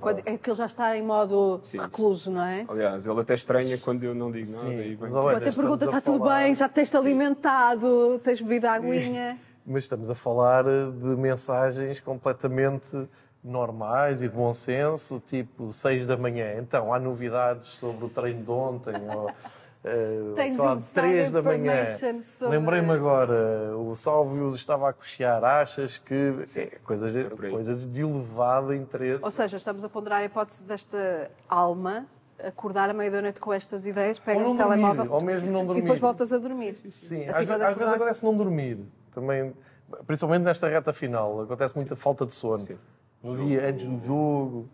Quando, 0.00 0.22
é 0.26 0.36
que 0.36 0.50
ele 0.50 0.56
já 0.56 0.66
está 0.66 0.96
em 0.96 1.02
modo 1.02 1.60
Sim. 1.62 1.78
recluso, 1.78 2.30
não 2.30 2.42
é? 2.42 2.64
Aliás, 2.68 3.06
ele 3.06 3.20
até 3.20 3.34
estranha 3.34 3.78
quando 3.78 4.04
eu 4.04 4.14
não 4.14 4.30
digo 4.30 4.50
nada 4.50 4.68
Sim, 4.68 4.80
e 4.80 4.94
vem 4.94 5.10
Tu 5.10 5.16
olha, 5.16 5.38
até 5.38 5.52
pergunta: 5.52 5.84
está 5.84 6.00
tudo 6.00 6.24
bem? 6.24 6.54
Já 6.54 6.68
tens-te 6.68 6.96
alimentado? 6.96 8.20
Tens 8.22 8.40
bebido 8.40 8.66
aguinha? 8.66 9.38
Mas 9.66 9.84
estamos 9.84 10.08
a 10.10 10.14
falar 10.14 10.64
de 10.64 11.06
mensagens 11.16 11.98
completamente 11.98 13.08
normais 13.42 14.22
e 14.22 14.28
de 14.28 14.34
bom 14.34 14.52
senso, 14.52 15.20
tipo 15.26 15.72
6 15.72 16.06
da 16.06 16.16
manhã. 16.16 16.54
Então, 16.58 16.92
há 16.92 16.98
novidades 16.98 17.68
sobre 17.70 18.04
o 18.04 18.08
treino 18.08 18.42
de 18.42 18.50
ontem, 18.50 18.94
ou 19.14 19.30
eh, 19.86 20.32
Tens 20.34 20.54
sei 20.56 20.64
lá, 20.64 20.74
inside 20.74 20.90
3 20.92 21.30
da 21.30 21.42
manhã. 21.42 21.86
sobre- 22.22 22.58
Lembrei-me 22.58 22.90
agora, 22.92 23.76
o 23.78 23.94
Sálvio 23.94 24.54
estava 24.54 24.90
a 24.90 24.92
cochear, 24.92 25.42
achas 25.44 25.96
que 25.98 26.34
é, 26.56 26.66
coisas, 26.84 27.12
de- 27.12 27.20
aí. 27.20 27.50
coisas 27.50 27.84
de 27.84 28.00
elevado 28.00 28.74
interesse. 28.74 29.24
Ou 29.24 29.30
seja, 29.30 29.56
estamos 29.56 29.84
a 29.84 29.88
ponderar 29.88 30.20
a 30.20 30.24
hipótese 30.24 30.62
desta 30.64 31.30
alma 31.48 32.06
acordar 32.42 32.90
à 32.90 32.92
meia 32.92 33.10
da 33.10 33.22
noite 33.22 33.40
com 33.40 33.50
estas 33.52 33.86
ideias, 33.86 34.18
pega 34.18 34.40
no 34.40 34.46
dormir, 34.54 34.58
telemóvel 34.62 35.06
ou 35.10 35.24
mesmo 35.24 35.52
não 35.54 35.62
e 35.62 35.64
dormir. 35.66 35.82
depois 35.82 36.00
voltas 36.00 36.32
a 36.34 36.38
dormir. 36.38 36.74
Sim, 36.86 37.26
Assim 37.28 37.44
às, 37.50 37.50
às 37.62 37.76
vezes 37.78 37.94
acontece 37.94 38.24
não 38.24 38.36
dormir. 38.36 38.78
Também, 39.14 39.54
principalmente 40.06 40.42
nesta 40.42 40.68
reta 40.68 40.92
final, 40.92 41.40
acontece 41.40 41.74
muita 41.76 41.96
falta 41.96 42.26
de 42.26 42.34
sono. 42.34 42.60
Sim. 42.60 42.76
No 43.22 43.36
dia 43.38 43.68
antes 43.70 43.86
do 43.86 44.06
jogo. 44.06 44.68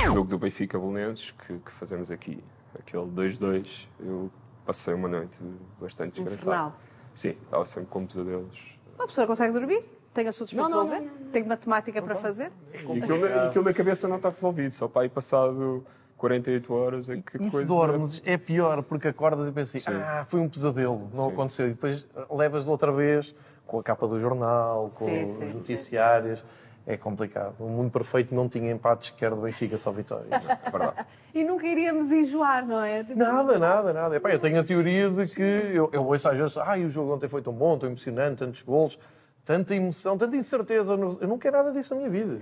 O 0.00 0.12
jogo 0.12 0.28
do 0.30 0.38
Benfica 0.38 0.78
Belenenses 0.78 1.30
que, 1.30 1.58
que 1.58 1.70
fazemos 1.70 2.10
aqui, 2.10 2.42
aquele 2.78 3.06
2-2, 3.06 3.88
eu 4.00 4.30
passei 4.64 4.94
uma 4.94 5.08
noite 5.08 5.38
bastante 5.80 6.22
desgraçada. 6.22 6.72
Sim, 7.14 7.30
estava 7.44 7.64
sempre 7.64 7.88
com 7.90 8.06
pesadelos. 8.06 8.58
Uma 8.96 9.06
pessoa 9.06 9.26
consegue 9.26 9.52
dormir? 9.52 9.84
Tem 10.12 10.26
assuntos 10.26 10.52
para 10.52 10.62
Não, 10.64 10.70
não, 10.70 10.88
resolver? 10.88 11.10
Tem 11.32 11.44
matemática 11.44 12.02
para 12.02 12.16
fazer? 12.16 12.50
E 12.72 12.78
aquilo, 12.78 13.26
aquilo 13.46 13.64
na 13.64 13.72
cabeça 13.72 14.08
não 14.08 14.16
está 14.16 14.28
resolvido, 14.28 14.70
só 14.72 14.88
para 14.88 15.02
aí 15.02 15.08
passado 15.08 15.84
48 16.16 16.74
horas 16.74 17.08
em 17.08 17.22
que 17.22 17.36
E 17.36 17.44
se 17.44 17.50
coisa... 17.50 17.66
dormes 17.66 18.20
é 18.24 18.36
pior, 18.36 18.82
porque 18.82 19.08
acordas 19.08 19.48
e 19.48 19.52
pensas, 19.52 19.82
Sim. 19.82 19.92
ah, 19.92 20.24
foi 20.28 20.40
um 20.40 20.48
pesadelo, 20.48 21.08
não 21.14 21.26
Sim. 21.26 21.32
aconteceu. 21.32 21.66
E 21.66 21.70
depois 21.70 22.06
levas 22.30 22.68
outra 22.68 22.92
vez 22.92 23.34
com 23.66 23.78
a 23.78 23.82
capa 23.82 24.06
do 24.06 24.18
jornal, 24.18 24.90
com 24.94 25.06
Sim, 25.06 25.24
os 25.24 25.30
sim, 25.30 25.46
sim, 25.46 25.54
noticiários. 25.54 26.44
É 26.92 26.96
complicado. 26.96 27.54
O 27.60 27.68
mundo 27.68 27.88
perfeito 27.90 28.34
não 28.34 28.48
tinha 28.48 28.72
empate 28.72 29.06
sequer 29.06 29.30
do 29.30 29.36
Benfica, 29.36 29.78
só 29.78 29.92
vitórias. 29.92 30.28
É 30.32 30.70
verdade. 30.70 31.06
E 31.32 31.44
nunca 31.44 31.64
iríamos 31.64 32.10
enjoar, 32.10 32.66
não 32.66 32.82
é? 32.82 33.04
Tipo, 33.04 33.16
Nada, 33.16 33.58
nada, 33.60 33.92
nada. 33.92 34.16
Epá, 34.16 34.30
eu 34.32 34.38
tenho 34.40 34.58
a 34.58 34.64
teoria 34.64 35.08
de 35.08 35.26
que 35.32 35.40
eu, 35.40 35.88
eu 35.92 36.04
ouço 36.04 36.28
às 36.28 36.36
vezes, 36.36 36.56
ah, 36.58 36.76
o 36.76 36.88
jogo 36.88 37.14
ontem 37.14 37.28
foi 37.28 37.42
tão 37.42 37.52
bom, 37.52 37.78
tão 37.78 37.88
emocionante, 37.88 38.38
tantos 38.38 38.62
golos, 38.62 38.98
tanta 39.44 39.72
emoção, 39.72 40.18
tanta 40.18 40.34
incerteza. 40.36 40.94
Eu 40.94 41.28
não 41.28 41.38
quero 41.38 41.58
nada 41.58 41.70
disso 41.72 41.94
na 41.94 42.00
minha 42.00 42.10
vida. 42.10 42.40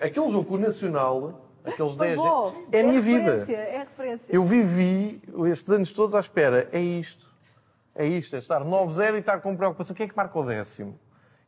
Aquele 0.00 0.28
jogo 0.30 0.44
com 0.46 0.54
o 0.54 0.58
Nacional, 0.58 1.42
aqueles 1.62 1.92
Foi 1.92 2.06
10 2.06 2.18
bom. 2.18 2.54
é 2.72 2.80
a 2.80 2.84
minha 2.84 3.00
vida. 3.02 3.18
referência, 3.34 3.56
É 3.56 3.78
referência. 3.80 4.34
Eu 4.34 4.42
vivi 4.44 5.20
estes 5.50 5.68
anos 5.70 5.92
todos 5.92 6.14
à 6.14 6.20
espera. 6.20 6.66
É 6.72 6.80
isto. 6.80 7.30
É 7.94 8.06
isto. 8.06 8.34
É 8.36 8.38
estar 8.38 8.64
9-0 8.64 9.16
e 9.16 9.18
estar 9.18 9.38
com 9.42 9.54
preocupação. 9.54 9.94
Quem 9.94 10.06
é 10.06 10.08
que 10.08 10.16
marca 10.16 10.38
o 10.38 10.44
décimo? 10.46 10.98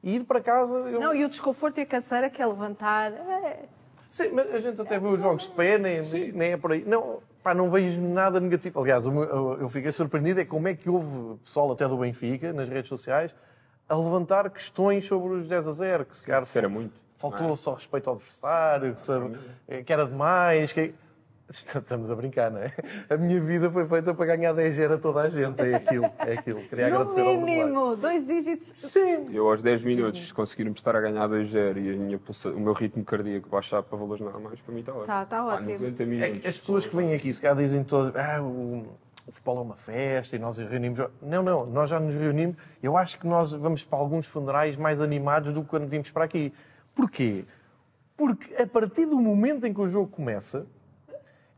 E 0.04 0.16
ir 0.16 0.24
para 0.24 0.38
casa. 0.40 0.76
Eu... 0.76 1.00
Não, 1.00 1.14
e 1.14 1.24
o 1.24 1.28
desconforto 1.28 1.78
e 1.78 1.80
a 1.80 1.86
canseira 1.86 2.28
que 2.28 2.40
é 2.40 2.46
levantar. 2.46 3.10
É... 3.10 3.64
Sim, 4.10 4.30
mas 4.32 4.54
a 4.54 4.60
gente 4.60 4.80
até 4.80 4.98
vê 4.98 5.08
os 5.08 5.20
jogos 5.20 5.44
de 5.44 5.50
pé, 5.52 5.78
nem, 5.78 6.00
nem 6.32 6.52
é 6.52 6.56
por 6.58 6.72
aí. 6.72 6.84
Não, 6.84 7.20
pá, 7.42 7.54
não 7.54 7.70
vejo 7.70 8.00
nada 8.00 8.38
negativo. 8.38 8.80
Aliás, 8.80 9.06
eu, 9.06 9.68
fiquei 9.70 9.90
surpreendido 9.90 10.40
é 10.40 10.44
como 10.44 10.68
é 10.68 10.74
que 10.74 10.90
houve 10.90 11.38
pessoal 11.42 11.72
até 11.72 11.88
do 11.88 11.96
Benfica, 11.96 12.52
nas 12.52 12.68
redes 12.68 12.90
sociais, 12.90 13.34
a 13.88 13.96
levantar 13.96 14.48
questões 14.50 15.06
sobre 15.06 15.38
os 15.38 15.48
10 15.48 15.68
a 15.68 15.72
0, 15.72 16.04
que 16.04 16.16
se 16.16 16.26
calhar 16.26 16.42
Isso 16.42 16.56
era 16.56 16.68
muito. 16.68 16.92
faltou 17.16 17.54
é? 17.54 17.56
só 17.56 17.72
respeito 17.72 18.08
ao 18.08 18.16
adversário, 18.16 18.92
que, 18.94 19.00
sabe, 19.00 19.38
que 19.84 19.92
era 19.92 20.06
demais. 20.06 20.70
Que... 20.70 20.94
Estamos 21.54 22.10
a 22.10 22.16
brincar, 22.16 22.50
não 22.50 22.58
é? 22.58 22.72
A 23.08 23.16
minha 23.16 23.40
vida 23.40 23.70
foi 23.70 23.86
feita 23.86 24.12
para 24.12 24.26
ganhar 24.26 24.52
10 24.52 24.92
a 24.92 24.98
toda 24.98 25.20
a 25.20 25.28
gente. 25.28 25.60
É 25.60 25.74
aquilo, 25.76 26.10
é 26.18 26.32
aquilo. 26.32 26.60
Queria 26.62 26.88
No 26.88 26.94
agradecer 26.96 27.20
ao 27.20 27.26
Bruno 27.26 27.40
Lage. 27.46 27.54
mínimo, 27.64 27.96
dois 27.96 28.26
dígitos. 28.26 28.74
Sim. 28.90 29.28
Eu 29.32 29.48
aos 29.48 29.62
10 29.62 29.84
minutos, 29.84 30.26
se 30.26 30.34
conseguirmos 30.34 30.78
estar 30.80 30.96
a 30.96 31.00
ganhar 31.00 31.28
2-0 31.28 31.76
e 31.76 31.94
a 31.94 31.96
minha 31.96 32.20
o 32.56 32.60
meu 32.60 32.72
ritmo 32.72 33.04
cardíaco 33.04 33.48
baixar 33.48 33.82
para 33.82 33.96
valores 33.96 34.20
normais, 34.20 34.60
para 34.60 34.74
mim 34.74 34.80
está 34.80 34.92
ótimo. 34.92 35.06
Tá, 35.06 35.24
tá 35.24 35.38
Há 35.38 35.46
ótimo. 35.54 35.70
90 35.70 36.02
É 36.02 36.06
minutos. 36.06 36.38
que 36.40 36.48
As 36.48 36.58
pessoas 36.58 36.86
que 36.86 36.96
vêm 36.96 37.14
aqui, 37.14 37.32
se 37.32 37.40
calhar 37.40 37.56
dizem 37.56 37.84
todas, 37.84 38.14
ah, 38.16 38.42
o, 38.42 38.86
o 39.26 39.30
futebol 39.32 39.58
é 39.58 39.62
uma 39.62 39.76
festa 39.76 40.34
e 40.34 40.38
nós 40.40 40.58
reunimos. 40.58 40.98
Não, 41.22 41.42
não, 41.42 41.66
nós 41.66 41.88
já 41.88 42.00
nos 42.00 42.14
reunimos. 42.14 42.56
Eu 42.82 42.96
acho 42.96 43.18
que 43.18 43.26
nós 43.28 43.52
vamos 43.52 43.84
para 43.84 43.98
alguns 43.98 44.26
funerais 44.26 44.76
mais 44.76 45.00
animados 45.00 45.52
do 45.52 45.62
que 45.62 45.68
quando 45.68 45.86
vimos 45.86 46.10
para 46.10 46.24
aqui. 46.24 46.52
Porquê? 46.94 47.44
Porque 48.16 48.60
a 48.60 48.66
partir 48.66 49.06
do 49.06 49.16
momento 49.20 49.66
em 49.66 49.72
que 49.74 49.80
o 49.80 49.88
jogo 49.88 50.08
começa, 50.08 50.66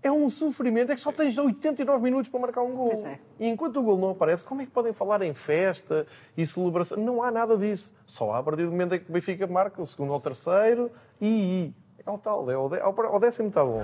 é 0.07 0.13
um 0.13 0.29
sofrimento. 0.31 0.93
É 0.93 0.95
que 0.95 1.01
só 1.01 1.13
tens 1.13 1.37
89 1.37 2.03
minutos 2.03 2.31
para 2.31 2.41
marcar 2.41 2.63
um 2.63 2.75
gol. 2.75 2.93
É. 3.05 3.19
E 3.39 3.49
enquanto 3.49 3.79
o 3.79 3.83
gol 3.83 3.99
não 3.99 4.11
aparece, 4.11 4.45
como 4.45 4.63
é 4.63 4.65
que 4.65 4.71
podem 4.71 4.93
falar 4.93 5.23
em 5.23 5.35
festa 5.35 6.07
e 6.37 6.45
celebração? 6.47 6.99
Não 6.99 7.23
há 7.23 7.31
nada 7.31 7.57
disso. 7.57 7.95
Só 8.07 8.33
há 8.33 8.39
a 8.39 8.43
partir 8.43 8.65
do 8.65 8.71
momento 8.71 8.95
em 8.95 9.01
que 9.01 9.11
o 9.11 9.13
Benfica 9.13 9.47
marca 9.47 9.81
o 9.83 9.87
segundo 9.87 10.11
ou 10.13 10.19
o 10.19 10.21
terceiro 10.21 10.91
e. 11.21 11.73
É 12.07 12.11
o 12.11 12.19
tal, 12.19 12.49
é 12.51 12.57
o, 12.57 12.69
dé- 12.69 12.81
ao 12.81 13.19
décimo 13.19 13.49
está 13.49 13.65
bom. 13.65 13.83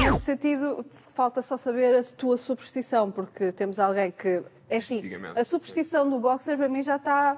Nesse 0.00 0.20
sentido, 0.20 0.84
falta 0.90 1.40
só 1.42 1.56
saber 1.56 1.94
a 1.94 2.02
tua 2.16 2.36
superstição, 2.36 3.10
porque 3.10 3.52
temos 3.52 3.78
alguém 3.78 4.10
que. 4.10 4.42
É 4.68 4.78
assim, 4.78 5.02
a 5.36 5.44
superstição 5.44 6.08
do 6.08 6.18
boxer 6.18 6.56
para 6.56 6.68
mim 6.68 6.82
já 6.82 6.96
está 6.96 7.36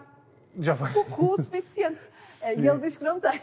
Já 0.59 0.75
vai. 0.75 0.93
pouco 0.93 1.35
o 1.35 1.37
suficiente. 1.43 2.01
E 2.57 2.67
ele 2.67 2.79
diz 2.79 2.97
que 2.97 3.05
não 3.05 3.21
tem. 3.21 3.39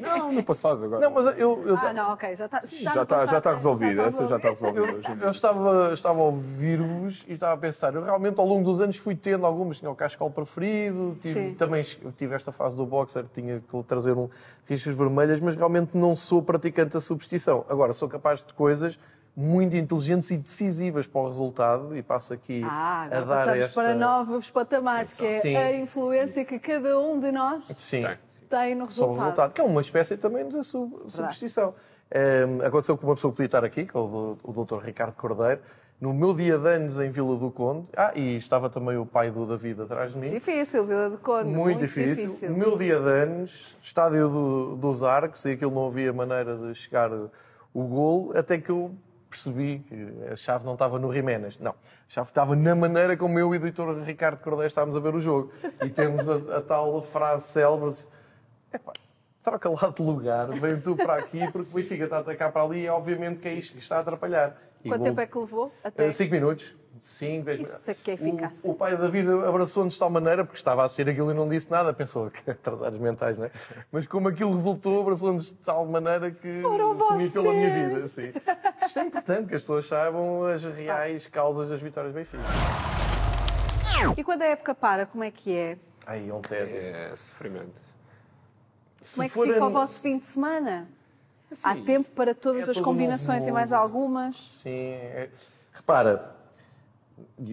Não, 0.00 0.32
no 0.32 0.42
passado 0.44 0.84
agora. 0.84 1.00
Não, 1.00 1.10
mas 1.10 1.38
eu, 1.38 1.66
eu, 1.66 1.76
Ah, 1.76 1.92
não, 1.92 2.12
ok, 2.12 2.36
já 2.36 2.44
está. 2.46 2.60
já 2.64 3.02
está 3.02 3.26
já 3.26 3.38
está 3.38 3.52
resolvido. 3.52 4.00
Essa 4.02 4.26
já 4.26 4.36
está 4.36 4.50
resolvida. 4.50 4.92
dia. 5.00 5.18
eu 5.20 5.30
estava, 5.30 5.90
estava 5.92 6.18
a 6.18 6.22
ouvir-vos 6.22 7.24
e 7.28 7.32
estava 7.34 7.54
a 7.54 7.56
pensar, 7.56 7.94
eu 7.94 8.02
realmente 8.04 8.38
ao 8.38 8.46
longo 8.46 8.64
dos 8.64 8.80
anos 8.80 8.96
fui 8.96 9.14
tendo 9.16 9.44
algumas, 9.46 9.78
tinha 9.78 9.90
o 9.90 9.94
cascal 9.96 10.30
preferido, 10.30 11.16
tive, 11.20 11.48
Sim. 11.50 11.54
também 11.54 11.82
tive 12.16 12.34
esta 12.34 12.52
fase 12.52 12.76
do 12.76 12.86
boxer, 12.86 13.24
tinha 13.34 13.60
que 13.60 13.82
trazer 13.84 14.12
um 14.12 14.28
rixas 14.66 14.94
vermelhas, 14.96 15.40
mas 15.40 15.56
realmente 15.56 15.96
não 15.96 16.14
sou 16.14 16.42
praticante 16.42 16.92
da 16.92 17.00
superstição. 17.00 17.64
Agora, 17.68 17.92
sou 17.92 18.08
capaz 18.08 18.44
de 18.44 18.52
coisas 18.54 18.98
muito 19.40 19.76
inteligentes 19.76 20.32
e 20.32 20.36
decisivas 20.36 21.06
para 21.06 21.20
o 21.20 21.26
resultado 21.26 21.96
e 21.96 22.02
passo 22.02 22.34
aqui 22.34 22.60
Ah, 22.64 23.04
a 23.04 23.08
dar 23.08 23.26
passamos 23.26 23.58
esta... 23.66 23.74
para 23.80 23.94
novos 23.94 24.50
patamares, 24.50 25.16
que 25.16 25.24
é 25.24 25.38
Sim. 25.40 25.56
a 25.56 25.76
influência 25.76 26.44
que 26.44 26.58
cada 26.58 26.98
um 26.98 27.20
de 27.20 27.30
nós 27.30 27.62
Sim. 27.66 28.02
Tem, 28.02 28.16
sim. 28.26 28.40
tem 28.48 28.74
no 28.74 28.90
Só 28.90 29.02
o 29.04 29.06
resultado. 29.06 29.24
resultado, 29.26 29.52
que 29.52 29.60
é 29.60 29.64
uma 29.64 29.80
espécie 29.80 30.16
também 30.16 30.48
de 30.48 30.64
su- 30.64 31.04
superstição. 31.06 31.72
Ehm, 32.10 32.62
aconteceu 32.66 32.98
com 32.98 33.06
uma 33.06 33.14
pessoa 33.14 33.30
que 33.30 33.36
podia 33.36 33.46
estar 33.46 33.64
aqui, 33.64 33.86
que 33.86 33.96
é 33.96 34.00
o, 34.00 34.36
o 34.42 34.64
Dr. 34.64 34.78
Ricardo 34.84 35.12
Cordeiro, 35.14 35.60
no 36.00 36.12
meu 36.12 36.34
dia 36.34 36.58
de 36.58 36.68
anos 36.68 36.98
em 36.98 37.08
Vila 37.10 37.36
do 37.36 37.48
Conde. 37.52 37.86
Ah, 37.96 38.10
e 38.16 38.36
estava 38.38 38.68
também 38.68 38.96
o 38.96 39.06
pai 39.06 39.30
do 39.30 39.46
David 39.46 39.82
atrás 39.82 40.14
de 40.14 40.18
mim. 40.18 40.30
Difícil, 40.30 40.84
Vila 40.84 41.10
do 41.10 41.18
Conde. 41.18 41.48
Muito, 41.48 41.78
difícil. 41.78 42.50
O 42.50 42.56
meu 42.58 42.76
dia 42.76 42.98
de 42.98 43.08
anos, 43.08 43.76
estádio 43.80 44.28
do, 44.28 44.76
dos 44.76 45.04
Arcos, 45.04 45.44
e 45.44 45.52
aquilo 45.52 45.70
não 45.72 45.86
havia 45.86 46.12
maneira 46.12 46.56
de 46.56 46.74
chegar 46.74 47.10
o 47.12 47.84
gol, 47.84 48.32
até 48.36 48.58
que 48.58 48.70
eu 48.70 48.90
percebi 49.28 49.80
que 49.80 50.32
a 50.32 50.36
chave 50.36 50.64
não 50.64 50.72
estava 50.74 50.98
no 50.98 51.12
Jiménez. 51.12 51.58
Não, 51.58 51.72
a 51.72 51.74
chave 52.08 52.28
estava 52.28 52.56
na 52.56 52.74
maneira 52.74 53.16
como 53.16 53.38
eu 53.38 53.54
e 53.54 53.58
o 53.58 53.66
editor 53.66 54.02
Ricardo 54.02 54.40
Cordeiro 54.40 54.68
estávamos 54.68 54.96
a 54.96 55.00
ver 55.00 55.14
o 55.14 55.20
jogo. 55.20 55.52
E 55.84 55.90
temos 55.90 56.28
a, 56.28 56.58
a 56.58 56.60
tal 56.62 57.00
frase 57.02 57.44
célebre, 57.48 57.94
epá, 58.72 58.92
troca 59.42 59.68
lá 59.68 59.92
de 59.94 60.02
lugar, 60.02 60.48
vem 60.48 60.80
tu 60.80 60.96
para 60.96 61.16
aqui, 61.16 61.50
porque 61.50 61.74
o 61.74 61.80
está 61.80 62.16
a 62.16 62.20
atacar 62.20 62.52
para 62.52 62.62
ali 62.62 62.84
e 62.84 62.88
obviamente 62.88 63.40
que 63.40 63.48
é 63.48 63.54
isto 63.54 63.74
que 63.74 63.82
está 63.82 63.98
a 63.98 64.00
atrapalhar. 64.00 64.56
E 64.84 64.88
Quanto 64.88 64.98
gol- 64.98 65.08
tempo 65.08 65.20
é 65.20 65.26
que 65.26 65.38
levou? 65.38 65.72
Até... 65.82 66.10
5 66.10 66.30
minutos. 66.30 66.76
5, 67.00 67.44
10 67.44 67.60
Isso 67.60 67.90
é 67.90 67.94
que 67.94 68.10
é 68.10 68.14
eficácia. 68.14 68.58
O, 68.62 68.70
o 68.72 68.74
pai 68.74 68.96
da 68.96 69.08
vida 69.08 69.48
abraçou-nos 69.48 69.94
de 69.94 70.00
tal 70.00 70.10
maneira, 70.10 70.44
porque 70.44 70.58
estava 70.58 70.82
a 70.82 70.84
assistir 70.84 71.08
aquilo 71.08 71.30
e 71.30 71.34
não 71.34 71.48
disse 71.48 71.70
nada, 71.70 71.92
pensou 71.92 72.30
que 72.30 72.42
atrasados 72.50 72.98
mentais, 72.98 73.38
não 73.38 73.44
é? 73.44 73.50
Mas 73.92 74.06
como 74.06 74.28
aquilo 74.28 74.52
resultou, 74.52 75.00
abraçou-nos 75.02 75.48
de 75.48 75.54
tal 75.54 75.86
maneira 75.86 76.30
que 76.30 76.60
Foram 76.62 76.96
temi 77.08 77.30
pela 77.30 77.52
minha 77.52 77.88
vida. 77.88 78.08
Sim. 78.08 78.32
É 78.98 79.04
importante 79.04 79.48
que 79.48 79.54
as 79.54 79.62
pessoas 79.62 79.86
saibam 79.86 80.44
as 80.46 80.64
reais 80.64 81.26
causas 81.26 81.68
das 81.68 81.80
vitórias 81.80 82.12
do 82.12 82.16
Benfica. 82.16 82.42
E 84.16 84.24
quando 84.24 84.42
a 84.42 84.46
época 84.46 84.74
para, 84.74 85.06
como 85.06 85.22
é 85.24 85.30
que 85.30 85.56
é? 85.56 85.78
Aí, 86.06 86.30
um 86.32 86.40
tédio. 86.40 86.76
É 86.76 87.14
sofrimento. 87.16 87.80
Se 89.00 89.14
Como 89.14 89.24
é 89.24 89.28
que 89.28 89.40
fica 89.54 89.64
o 89.64 89.70
vosso 89.70 90.00
fim 90.00 90.18
de 90.18 90.24
semana? 90.26 90.88
Há 91.64 91.74
Sim. 91.74 91.84
tempo 91.84 92.10
para 92.10 92.34
todas 92.34 92.68
É 92.68 92.72
as 92.72 92.80
combinações 92.80 93.46
e 93.46 93.52
mais 93.52 93.72
algumas? 93.72 94.36
Sim. 94.36 94.70
é- 94.70 95.30
Repara, 95.72 96.34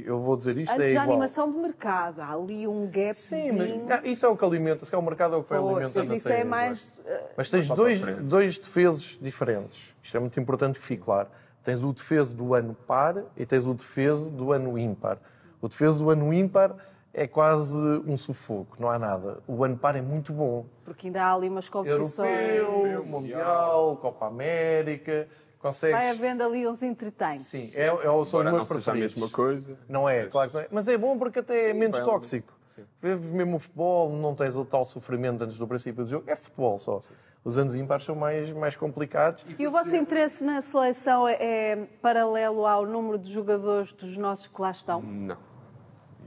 eu 0.03 0.19
vou 0.19 0.35
dizer 0.37 0.57
isto, 0.57 0.71
Antes 0.71 0.87
é 0.87 0.91
igual. 0.91 1.07
animação 1.09 1.49
de 1.51 1.57
mercado, 1.57 2.19
há 2.21 2.31
ali 2.33 2.67
um 2.67 2.85
Sim, 2.85 2.89
gapzinho. 2.91 3.85
mas 3.87 3.99
ah, 3.99 4.01
isso 4.07 4.25
é 4.25 4.29
o 4.29 4.35
que 4.37 4.45
alimenta, 4.45 4.83
se 4.85 4.91
calhar 4.91 5.01
o 5.03 5.05
mercado 5.07 5.35
é 5.35 5.37
o 5.37 5.43
que 5.43 5.49
vai 5.49 5.59
Pois, 5.59 5.71
alimentando 5.75 6.07
mas 6.09 6.17
isso 6.17 6.29
é 6.29 6.41
agora. 6.41 6.49
mais. 6.49 7.01
eh, 7.05 7.23
Mas 7.37 7.49
tens 7.49 7.67
dois, 7.69 8.01
dois 8.29 8.57
defesos 8.57 9.17
diferentes. 9.21 9.95
Isto 10.03 10.17
é 10.17 10.19
muito 10.19 10.39
importante 10.39 10.79
que 10.79 10.85
fique 10.85 11.03
claro. 11.03 11.27
Tens 11.63 11.83
o 11.83 11.91
defeso 11.91 12.35
do 12.35 12.53
ano 12.53 12.75
par 12.87 13.23
e 13.35 13.45
tens 13.45 13.65
o 13.65 13.73
defeso 13.73 14.25
do 14.29 14.51
ano 14.51 14.77
ímpar. 14.77 15.17
O 15.61 15.67
defeso 15.67 15.97
do 15.97 16.09
ano 16.11 16.31
ímpar 16.33 16.75
é 17.11 17.25
quase 17.25 17.75
um 18.05 18.15
sufoco, 18.17 18.75
não 18.77 18.89
há 18.89 18.99
nada. 18.99 19.37
O 19.47 19.63
ano 19.63 19.77
par 19.77 19.95
é 19.95 20.01
muito 20.01 20.31
bom. 20.33 20.65
Porque 20.83 21.07
ainda 21.07 21.23
há 21.23 21.33
ali 21.33 21.47
umas 21.49 21.67
competições. 21.69 22.29
Europeu, 22.57 23.05
Mundial, 23.05 23.97
Copa 24.01 24.27
América, 24.27 25.27
consegues... 25.65 25.97
Vai 25.97 26.09
havendo 26.11 26.43
ali 26.43 26.67
uns 26.67 26.83
entretens. 26.83 27.41
Sim, 27.47 27.71
é, 27.75 27.87
é, 27.87 28.01
são 28.03 28.19
os 28.19 28.29
Agora 28.29 28.51
não 28.51 28.57
meus 28.57 28.67
seja 28.67 28.91
a 28.91 28.95
mesma 28.95 29.29
coisa. 29.29 29.77
Não 29.89 30.07
é, 30.07 30.27
claro 30.27 30.49
que 30.49 30.55
não 30.55 30.63
é. 30.63 30.67
Mas 30.69 30.87
é 30.87 30.97
bom 30.97 31.17
porque 31.17 31.39
até 31.39 31.71
é 31.71 31.73
menos 31.73 31.97
bem, 31.97 32.05
tóxico. 32.05 32.53
Vês 33.01 33.19
mesmo 33.19 33.55
o 33.55 33.59
futebol, 33.59 34.11
não 34.15 34.35
tens 34.35 34.55
o 34.55 34.63
tal 34.63 34.85
sofrimento 34.85 35.43
antes 35.43 35.57
do 35.57 35.67
princípio 35.67 36.03
do 36.03 36.09
jogo. 36.09 36.29
É 36.29 36.35
futebol 36.35 36.77
só. 36.77 37.01
Os 37.43 37.57
anos 37.57 37.73
ímpares 37.73 38.03
são 38.03 38.15
mais, 38.15 38.51
mais 38.51 38.75
complicados. 38.75 39.45
E 39.57 39.67
o 39.67 39.71
vosso 39.71 39.95
interesse 39.95 40.43
na 40.43 40.61
seleção 40.61 41.27
é, 41.27 41.37
é 41.39 41.75
paralelo 42.01 42.65
ao 42.65 42.85
número 42.85 43.17
de 43.17 43.31
jogadores 43.31 43.91
dos 43.93 44.17
nossos 44.17 44.47
que 44.47 44.61
lá 44.61 44.71
estão? 44.71 45.01
Não. 45.01 45.37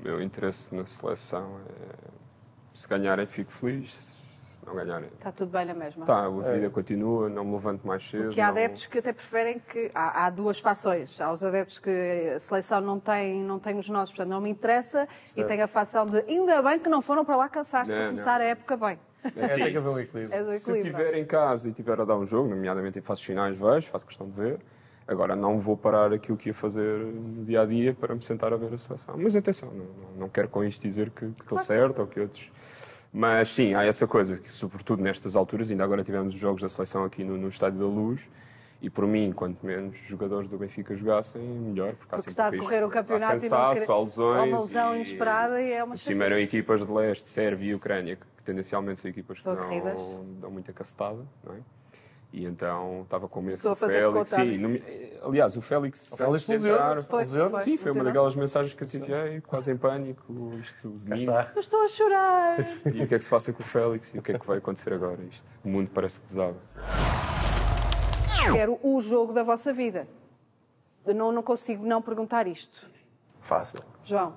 O 0.01 0.05
meu 0.05 0.22
interesse 0.22 0.74
na 0.74 0.87
seleção 0.87 1.61
é. 1.68 2.18
Se 2.72 2.87
ganharem, 2.87 3.27
fico 3.27 3.53
feliz. 3.53 4.16
Não 4.68 4.74
ganharem. 4.76 5.09
Está 5.14 5.33
tudo 5.33 5.50
bem 5.50 5.64
na 5.64 5.72
mesma? 5.74 6.04
Tá, 6.04 6.26
a 6.26 6.31
vida 6.52 6.68
continua, 6.70 7.28
não 7.28 7.44
me 7.44 7.52
levanto 7.52 7.87
mais 7.87 8.07
cedo. 8.09 8.28
Que 8.28 8.40
há 8.40 8.44
não- 8.44 8.52
adeptos 8.52 8.87
que 8.87 8.98
até 8.98 9.12
preferem 9.12 9.59
que. 9.59 9.90
Há, 9.94 10.26
há 10.26 10.31
duas 10.31 10.59
fações. 10.61 11.18
Há 11.20 11.33
os 11.33 11.42
adeptos 11.42 11.78
que 11.78 12.33
a 12.35 12.38
seleção 12.38 12.81
não 12.81 13.00
tem, 13.00 13.42
não 13.42 13.59
tem 13.59 13.78
os 13.78 13.88
nossos, 13.88 14.14
portanto 14.14 14.31
não 14.33 14.40
me 14.40 14.50
interessa. 14.50 15.09
E 15.37 15.42
tem 15.44 15.62
a 15.62 15.66
fação 15.66 16.04
de 16.04 16.18
ainda 16.28 16.61
bem 16.62 16.78
que 16.78 16.88
não 16.88 17.00
foram 17.00 17.24
para 17.24 17.37
lá 17.37 17.48
cansar-se 17.48 17.92
para 17.92 18.04
começar 18.07 18.38
não. 18.38 18.46
a 18.46 18.48
época 18.50 18.76
bem. 18.76 18.98
É 19.24 19.44
É, 19.44 19.48
tem 19.48 19.72
que 19.72 19.78
haver 19.78 19.88
um 19.88 19.98
equilíbrio. 19.98 20.35
É 20.38 20.44
do 20.44 20.52
Se 20.52 20.59
equilíbrio. 20.70 20.90
estiver 20.92 21.14
em 21.18 21.24
casa 21.24 21.66
e 21.68 21.70
estiver 21.70 22.00
a 22.00 22.04
dar 22.04 22.16
um 22.16 22.26
jogo, 22.26 22.48
nomeadamente 22.50 22.98
em 22.98 23.02
fases 23.02 23.24
finais, 23.24 23.59
vejo, 23.59 23.88
faço 23.88 24.07
questão 24.07 24.28
de 24.28 24.33
ver. 24.40 24.61
Agora, 25.09 25.35
não 25.35 25.59
vou 25.59 25.74
parar 25.74 26.12
aquilo 26.12 26.37
que 26.37 26.50
ia 26.50 26.54
fazer 26.54 26.98
no 26.98 27.42
dia 27.44 27.62
a 27.62 27.66
dia 27.66 27.94
para 27.94 28.14
me 28.14 28.22
sentar 28.22 28.52
a 28.52 28.57
ver 28.57 28.74
a 28.74 28.76
seleção. 28.78 29.14
Mas 29.16 29.35
atenção, 29.35 29.70
não, 29.70 29.85
não- 29.87 30.20
não 30.20 30.28
quero 30.28 30.48
com 30.50 30.62
isto 30.62 30.83
dizer 30.83 31.09
que, 31.11 31.26
que 31.31 31.42
estou 31.42 31.59
certo 31.59 32.00
ou 32.00 32.07
que 32.07 32.20
outros. 32.20 32.50
Mas 33.12 33.49
sim, 33.51 33.75
há 33.75 33.85
essa 33.85 34.07
coisa, 34.07 34.37
que 34.37 34.49
sobretudo 34.51 35.03
nestas 35.03 35.35
alturas, 35.35 35.71
ainda 35.71 35.83
agora 35.85 36.05
tivemos 36.05 36.35
os 36.35 36.40
jogos 36.40 36.61
da 36.62 36.68
seleção 36.68 37.05
aqui 37.05 37.25
no, 37.25 37.37
no 37.38 37.49
Estádio 37.49 37.79
da 37.79 37.87
Luz, 37.87 38.21
E 38.81 38.88
por 38.88 39.07
mim, 39.09 39.33
quanto 39.33 39.64
menos 39.66 39.97
jogadores 40.07 40.49
do 40.49 40.57
Benfica 40.57 40.94
jogassem, 40.94 41.42
melhor, 41.42 41.94
porque, 41.94 42.14
há 42.14 42.16
Porque 42.18 42.31
está 42.31 42.47
a 42.47 42.51
decorrer 42.51 42.85
o 42.87 42.88
campeonato 42.88 43.33
há 43.33 43.47
e 43.47 43.51
não 43.51 43.59
cansaço, 43.59 43.92
há 43.92 44.01
lesões. 44.01 44.40
há 44.40 44.44
uma 44.44 44.61
lesão 44.61 44.92
e- 44.92 44.97
inesperada 44.97 45.61
e 45.61 45.73
é 45.73 45.83
uma 45.83 45.97
cima 45.97 46.25
eram 46.25 46.38
equipas 46.38 46.87
de 46.87 46.92
leste, 46.92 47.29
Sérvia 47.29 47.73
e 47.73 47.75
Ucrânia, 47.75 48.16
que, 48.16 48.44
tendencialmente 48.44 49.01
são 49.01 49.11
equipas 49.11 49.40
que 49.40 49.47
não 49.49 50.25
dão 50.40 50.51
muita 50.51 50.73
castada, 50.73 51.27
não 51.44 51.55
é? 51.55 51.59
E 52.30 52.44
então 52.44 53.02
estava 53.02 53.26
com 53.26 53.40
medo 53.40 53.54
Estou 53.54 53.72
do 53.72 53.76
fazer 53.76 54.10
Félix. 54.12 54.30
Sim, 54.30 54.58
no- 54.58 55.26
aliás, 55.28 55.56
o 55.56 55.62
Félix. 55.62 56.12
O 56.12 56.16
Félix 56.18 56.46
lesionou-se. 56.46 57.06
Foi, 57.08 57.26
foi. 57.26 57.62
Sim, 57.62 57.78
foi 57.78 57.92
uma 57.92 58.04
daquelas 58.04 58.36
mensagens 58.36 58.74
que 58.74 58.82
eu 58.84 58.86
te 58.88 58.98
enviei, 58.98 59.40
quase 59.40 59.72
em 59.72 59.76
pânico. 59.78 60.52
Isto. 60.60 60.94
Eu 61.54 61.60
estou 61.60 61.82
a 61.82 61.88
chorar. 61.88 62.58
E 62.94 63.02
o 63.02 63.08
que 63.08 63.14
é 63.14 63.18
que 63.18 63.24
se 63.24 63.30
passa 63.30 63.52
com 63.52 63.62
o 63.62 63.66
Félix 63.66 64.12
e 64.14 64.18
o 64.18 64.22
que 64.22 64.32
é 64.32 64.38
que 64.38 64.46
vai 64.46 64.58
acontecer 64.58 64.92
agora? 64.92 65.22
Isto, 65.22 65.48
o 65.64 65.68
mundo 65.68 65.90
parece 65.92 66.20
que 66.20 66.26
desaba. 66.26 66.56
Quero 68.52 68.78
o 68.82 69.00
jogo 69.00 69.32
da 69.32 69.42
vossa 69.42 69.72
vida. 69.72 70.06
Eu 71.06 71.14
não, 71.14 71.32
não 71.32 71.42
consigo 71.42 71.86
não 71.86 72.02
perguntar 72.02 72.46
isto. 72.46 72.88
Fácil. 73.40 73.80
João, 74.04 74.34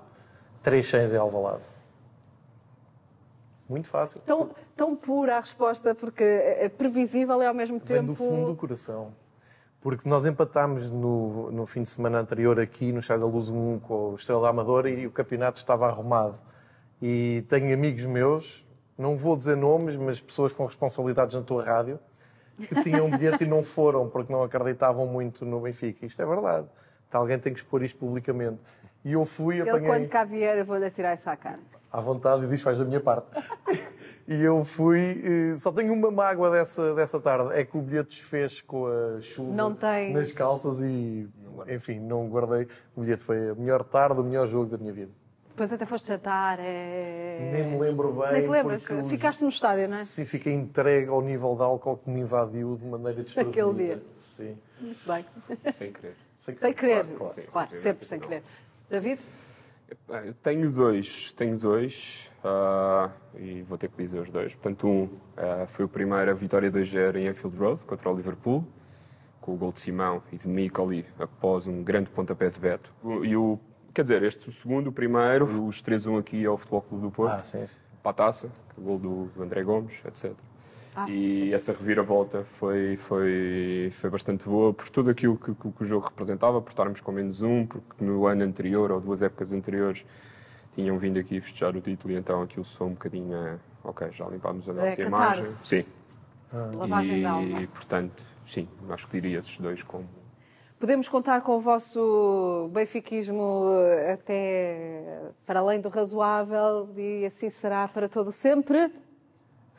3 0.63 0.85
100 0.85 1.13
em 1.13 1.17
Alvalade. 1.17 1.63
Muito 3.71 3.87
fácil. 3.87 4.21
tão, 4.25 4.49
tão 4.75 4.95
pura 4.97 5.37
a 5.37 5.39
resposta, 5.39 5.95
porque 5.95 6.23
é 6.23 6.65
é 6.65 6.69
previsível 6.69 7.41
e 7.41 7.45
ao 7.45 7.53
mesmo 7.53 7.77
Vem 7.77 7.97
tempo. 7.97 8.07
do 8.07 8.15
fundo 8.15 8.47
do 8.47 8.55
coração. 8.55 9.13
Porque 9.79 10.07
nós 10.07 10.25
empatámos 10.25 10.91
no, 10.91 11.49
no 11.51 11.65
fim 11.65 11.81
de 11.83 11.89
semana 11.89 12.19
anterior 12.19 12.59
aqui 12.59 12.91
no 12.91 12.99
Estádio 12.99 13.25
da 13.25 13.31
Luz 13.31 13.49
1 13.49 13.79
com 13.79 14.11
o 14.11 14.15
Estrela 14.15 14.49
Amadora 14.49 14.89
e 14.89 15.07
o 15.07 15.11
campeonato 15.11 15.57
estava 15.57 15.87
arrumado. 15.87 16.37
E 17.01 17.45
tenho 17.47 17.73
amigos 17.73 18.05
meus, 18.05 18.67
não 18.97 19.15
vou 19.15 19.37
dizer 19.37 19.55
nomes, 19.55 19.95
mas 19.95 20.19
pessoas 20.19 20.51
com 20.51 20.65
responsabilidades 20.65 21.35
na 21.35 21.41
tua 21.41 21.63
rádio, 21.63 21.97
que 22.59 22.83
tinham 22.83 23.09
bilhete 23.09 23.45
e 23.45 23.47
não 23.47 23.63
foram 23.63 24.07
porque 24.09 24.31
não 24.31 24.43
acreditavam 24.43 25.07
muito 25.07 25.45
no 25.45 25.61
Benfica. 25.61 26.05
Isto 26.05 26.21
é 26.21 26.25
verdade. 26.25 26.67
Então, 27.07 27.21
alguém 27.21 27.39
tem 27.39 27.53
que 27.53 27.59
expor 27.59 27.81
isto 27.81 27.97
publicamente. 27.97 28.59
E 29.03 29.13
eu 29.13 29.25
fui, 29.25 29.61
apanhei 29.61 29.87
quando 29.87 30.07
cá 30.09 30.23
vier, 30.23 30.57
eu 30.59 30.65
vou-lhe 30.65 30.85
atirar 30.85 31.15
isso 31.15 31.27
à 31.29 31.35
cara. 31.35 31.59
À 31.91 31.99
vontade 31.99 32.45
e 32.45 32.47
diz 32.47 32.61
faz 32.61 32.77
da 32.77 32.85
minha 32.85 32.99
parte. 32.99 33.27
E 34.27 34.41
eu 34.41 34.63
fui, 34.63 35.21
eh, 35.53 35.57
só 35.57 35.71
tenho 35.71 35.91
uma 35.93 36.09
mágoa 36.11 36.49
dessa, 36.51 36.93
dessa 36.93 37.19
tarde, 37.19 37.53
é 37.53 37.65
que 37.65 37.77
o 37.77 37.81
bilhete 37.81 38.09
desfez 38.09 38.61
com 38.61 38.85
a 38.87 39.19
chuva 39.19 39.51
Não 39.53 39.73
tens. 39.73 40.13
nas 40.13 40.31
calças 40.31 40.79
e, 40.79 41.27
enfim, 41.67 41.99
não 41.99 42.29
guardei. 42.29 42.67
O 42.95 43.01
bilhete 43.01 43.23
foi 43.23 43.49
a 43.49 43.55
melhor 43.55 43.83
tarde, 43.83 44.19
o 44.21 44.23
melhor 44.23 44.47
jogo 44.47 44.67
da 44.71 44.77
minha 44.77 44.93
vida. 44.93 45.11
Depois 45.49 45.73
até 45.73 45.85
foste 45.85 46.07
jantar. 46.07 46.59
É... 46.61 47.49
Nem 47.51 47.71
me 47.71 47.77
lembro 47.79 48.13
bem. 48.13 48.31
Nem 48.31 48.43
te 48.43 48.49
lembras? 48.49 48.89
os- 48.89 49.09
Ficaste 49.09 49.41
no 49.41 49.49
estádio, 49.49 49.89
não 49.89 49.97
é? 49.97 50.03
Sim, 50.03 50.23
fiquei 50.25 50.53
entregue 50.53 51.09
ao 51.09 51.21
nível 51.21 51.53
de 51.55 51.61
álcool 51.63 51.97
que 51.97 52.09
me 52.09 52.21
invadiu 52.21 52.77
de 52.77 52.85
maneira 52.85 53.21
destrutiva. 53.23 53.67
Naquele 53.67 53.87
dia. 53.87 54.03
Sim. 54.15 54.57
Muito 54.79 54.99
bem. 55.05 55.25
Sem 55.71 55.91
querer. 55.91 56.15
Sem, 56.37 56.55
Sem 56.55 56.73
querer. 56.73 57.03
Claro, 57.05 57.17
claro. 57.17 57.33
Sim, 57.35 57.41
Claro, 57.51 57.75
sempre 57.75 58.07
sem 58.07 58.19
não. 58.19 58.27
querer. 58.27 58.43
David? 58.89 59.19
Eu 60.09 60.33
Tenho 60.35 60.71
dois, 60.71 61.31
tenho 61.33 61.57
dois 61.57 62.31
ah, 62.43 63.09
e 63.35 63.61
vou 63.61 63.77
ter 63.77 63.89
que 63.89 63.97
dizer 63.97 64.19
os 64.19 64.29
dois. 64.29 64.53
Portanto, 64.55 64.87
um 64.87 65.09
ah, 65.35 65.65
foi 65.67 65.85
o 65.85 65.89
primeiro 65.89 66.31
a 66.31 66.33
vitória 66.33 66.71
2-0 66.71 67.17
em 67.17 67.27
Anfield 67.27 67.57
Road 67.57 67.83
contra 67.83 68.09
o 68.09 68.15
Liverpool, 68.15 68.65
com 69.41 69.53
o 69.53 69.57
gol 69.57 69.71
de 69.71 69.79
Simão 69.79 70.23
e 70.31 70.37
de 70.37 70.47
Nicoli 70.47 71.05
após 71.19 71.67
um 71.67 71.83
grande 71.83 72.09
pontapé 72.09 72.49
de 72.49 72.59
Beto. 72.59 72.93
E 73.23 73.35
o, 73.35 73.59
quer 73.93 74.03
dizer, 74.03 74.23
este 74.23 74.47
o 74.47 74.51
segundo, 74.51 74.87
o 74.87 74.91
primeiro, 74.93 75.65
os 75.65 75.81
3-1 75.83 76.19
aqui 76.19 76.45
ao 76.45 76.57
Futebol 76.57 76.81
Clube 76.81 77.03
do 77.03 77.11
Porto, 77.11 77.33
Ah, 77.33 77.67
para 78.01 78.11
a 78.11 78.13
taça, 78.13 78.47
é 78.47 78.79
o 78.79 78.83
gol 78.83 78.97
do 78.97 79.43
André 79.43 79.63
Gomes, 79.63 79.93
etc. 80.05 80.33
Ah, 80.95 81.09
e 81.09 81.53
essa 81.53 81.71
reviravolta 81.71 82.43
foi, 82.43 82.97
foi, 82.97 83.89
foi 83.93 84.09
bastante 84.09 84.43
boa 84.43 84.73
por 84.73 84.89
tudo 84.89 85.09
aquilo 85.09 85.37
que, 85.37 85.53
que- 85.55 85.71
que 85.71 85.83
o 85.83 85.85
jogo 85.85 86.05
representava, 86.07 86.61
por 86.61 86.69
estarmos 86.71 86.99
com 86.99 87.11
menos 87.13 87.41
um, 87.41 87.65
porque 87.65 88.03
no 88.03 88.25
ano 88.27 88.43
anterior 88.43 88.91
ou 88.91 88.99
duas 88.99 89.21
épocas 89.21 89.53
anteriores 89.53 90.05
tinham 90.75 90.97
vindo 90.97 91.17
aqui 91.17 91.39
festejar 91.39 91.75
o 91.77 91.81
título 91.81 92.13
e 92.13 92.17
então 92.17 92.41
aquilo 92.41 92.65
soou 92.65 92.89
um 92.89 92.93
bocadinho 92.93 93.35
a, 93.37 93.57
ok, 93.87 94.09
já 94.11 94.25
limpámos 94.27 94.67
a 94.67 94.73
nossa 94.73 95.01
É, 95.01 95.05
imagem. 95.05 95.45
Sim. 95.63 95.85
Lavagem 96.75 97.19
de 97.19 97.25
alma. 97.25 97.61
E, 97.61 97.67
portanto, 97.67 98.21
sim, 98.45 98.67
acho 98.89 99.07
que 99.07 99.13
diria 99.21 99.39
esses 99.39 99.57
dois 99.57 99.81
como 99.83 100.05
Podemos 100.77 101.07
contar 101.07 101.41
com 101.41 101.55
o 101.57 101.59
vosso 101.59 102.69
benfiquismo 102.73 103.63
até 104.11 105.29
para 105.45 105.59
além 105.59 105.79
do 105.79 105.89
razoável 105.89 106.89
e 106.97 107.23
assim 107.25 107.49
será 107.49 107.87
para 107.87 108.09
todo 108.09 108.31
sempre. 108.31 108.91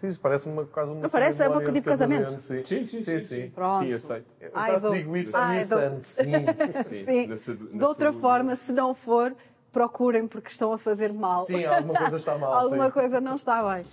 Sim, 0.02 0.08
isso 0.08 0.18
parece 0.18 0.46
uma, 0.48 0.64
quase 0.64 0.90
uma 0.90 1.02
Não 1.02 1.08
parece? 1.08 1.42
É 1.42 1.46
uma 1.48 1.58
cerimónia 1.60 1.72
tipo 1.80 1.88
casamento. 1.88 2.40
Sim, 2.40 2.64
Sim, 2.64 2.86
sim, 2.86 3.02
sim. 3.04 3.20
sim. 3.20 3.50
Pronto. 3.50 3.84
Sim, 3.84 3.92
aceito. 3.92 4.26
Eu 4.40 4.50
quase 4.50 4.90
digo 4.90 5.16
isso 5.16 5.36
Ai, 5.36 5.62
a 5.62 5.64
dou- 5.64 5.78
Nissan, 5.78 6.00
sim. 6.00 6.24
Sim. 7.04 7.26
na 7.28 7.34
na 7.72 7.78
De 7.78 7.84
outra 7.84 8.10
saúde. 8.10 8.20
forma, 8.20 8.56
se 8.56 8.72
não 8.72 8.94
for, 8.94 9.32
procurem 9.70 10.26
porque 10.26 10.50
estão 10.50 10.72
a 10.72 10.78
fazer 10.78 11.12
mal. 11.12 11.46
Sim, 11.46 11.64
alguma 11.66 11.94
coisa 11.96 12.16
está 12.16 12.36
mal. 12.36 12.52
Alguma 12.64 12.86
sim. 12.86 12.90
coisa 12.90 13.20
não 13.20 13.36
está 13.36 13.62
bem. 13.74 13.86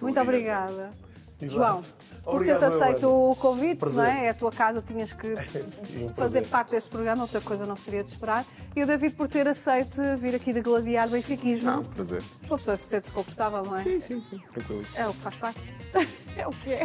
Muito 0.00 0.20
obrigada. 0.20 0.92
Exato. 1.40 1.54
João, 1.54 1.84
por 2.24 2.34
Obrigado, 2.36 2.58
teres 2.58 2.74
aceito 2.74 3.06
Ana. 3.06 3.14
o 3.14 3.36
convite, 3.36 3.76
Prazer. 3.76 3.96
não 3.98 4.04
é? 4.10 4.26
É 4.26 4.30
a 4.30 4.34
tua 4.34 4.50
casa, 4.50 4.82
tinhas 4.82 5.12
que 5.12 5.28
Sim, 5.86 6.10
fazer 6.16 6.46
parte 6.48 6.70
deste 6.72 6.90
programa, 6.90 7.22
outra 7.22 7.40
coisa 7.40 7.64
não 7.66 7.76
seria 7.76 8.02
de 8.02 8.10
esperar. 8.10 8.44
E 8.74 8.82
o 8.82 8.86
David 8.86 9.14
por 9.14 9.28
ter 9.28 9.46
aceito 9.46 10.02
vir 10.18 10.34
aqui 10.34 10.52
de 10.52 10.60
gladiar 10.60 11.08
benfiquismo. 11.08 11.70
Não, 11.70 11.84
prazer. 11.84 12.22
Uma 12.48 12.58
pessoa 12.58 12.76
sente-se 12.76 13.12
confortável, 13.12 13.62
não 13.62 13.76
é? 13.76 13.82
Sim, 13.84 14.00
sim, 14.00 14.20
sim, 14.20 14.40
tranquilo. 14.52 14.82
É 14.96 15.06
o 15.06 15.12
que 15.14 15.20
faz 15.20 15.36
parte. 15.36 15.60
É 16.36 16.46
o 16.46 16.50
que 16.50 16.70
é. 16.70 16.84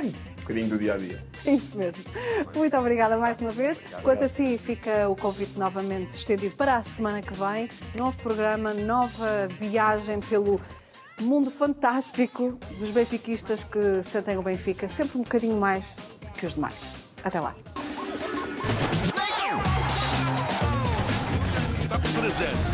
Um 0.00 0.12
bocadinho 0.42 0.68
do 0.68 0.78
dia 0.78 0.94
a 0.94 0.96
dia. 0.96 1.20
Isso 1.44 1.76
mesmo. 1.76 2.04
Muito 2.54 2.76
obrigada 2.76 3.16
mais 3.16 3.40
uma 3.40 3.50
vez. 3.50 3.82
Quanto 4.00 4.22
assim, 4.22 4.56
fica 4.56 5.08
o 5.08 5.16
convite 5.16 5.58
novamente 5.58 6.14
estendido 6.14 6.54
para 6.54 6.76
a 6.76 6.84
semana 6.84 7.20
que 7.20 7.34
vem. 7.34 7.68
Novo 7.98 8.16
programa, 8.22 8.72
nova 8.72 9.48
viagem 9.58 10.20
pelo 10.20 10.60
mundo 11.22 11.50
fantástico 11.50 12.58
dos 12.78 12.90
benfiquistas 12.90 13.64
que 13.64 14.02
sentem 14.02 14.36
o 14.36 14.42
Benfica 14.42 14.88
sempre 14.88 15.18
um 15.18 15.22
bocadinho 15.22 15.56
mais 15.56 15.84
que 16.38 16.46
os 16.46 16.54
demais. 16.54 16.80
Até 17.24 17.40
lá. 17.40 17.54
Presente. 22.14 22.72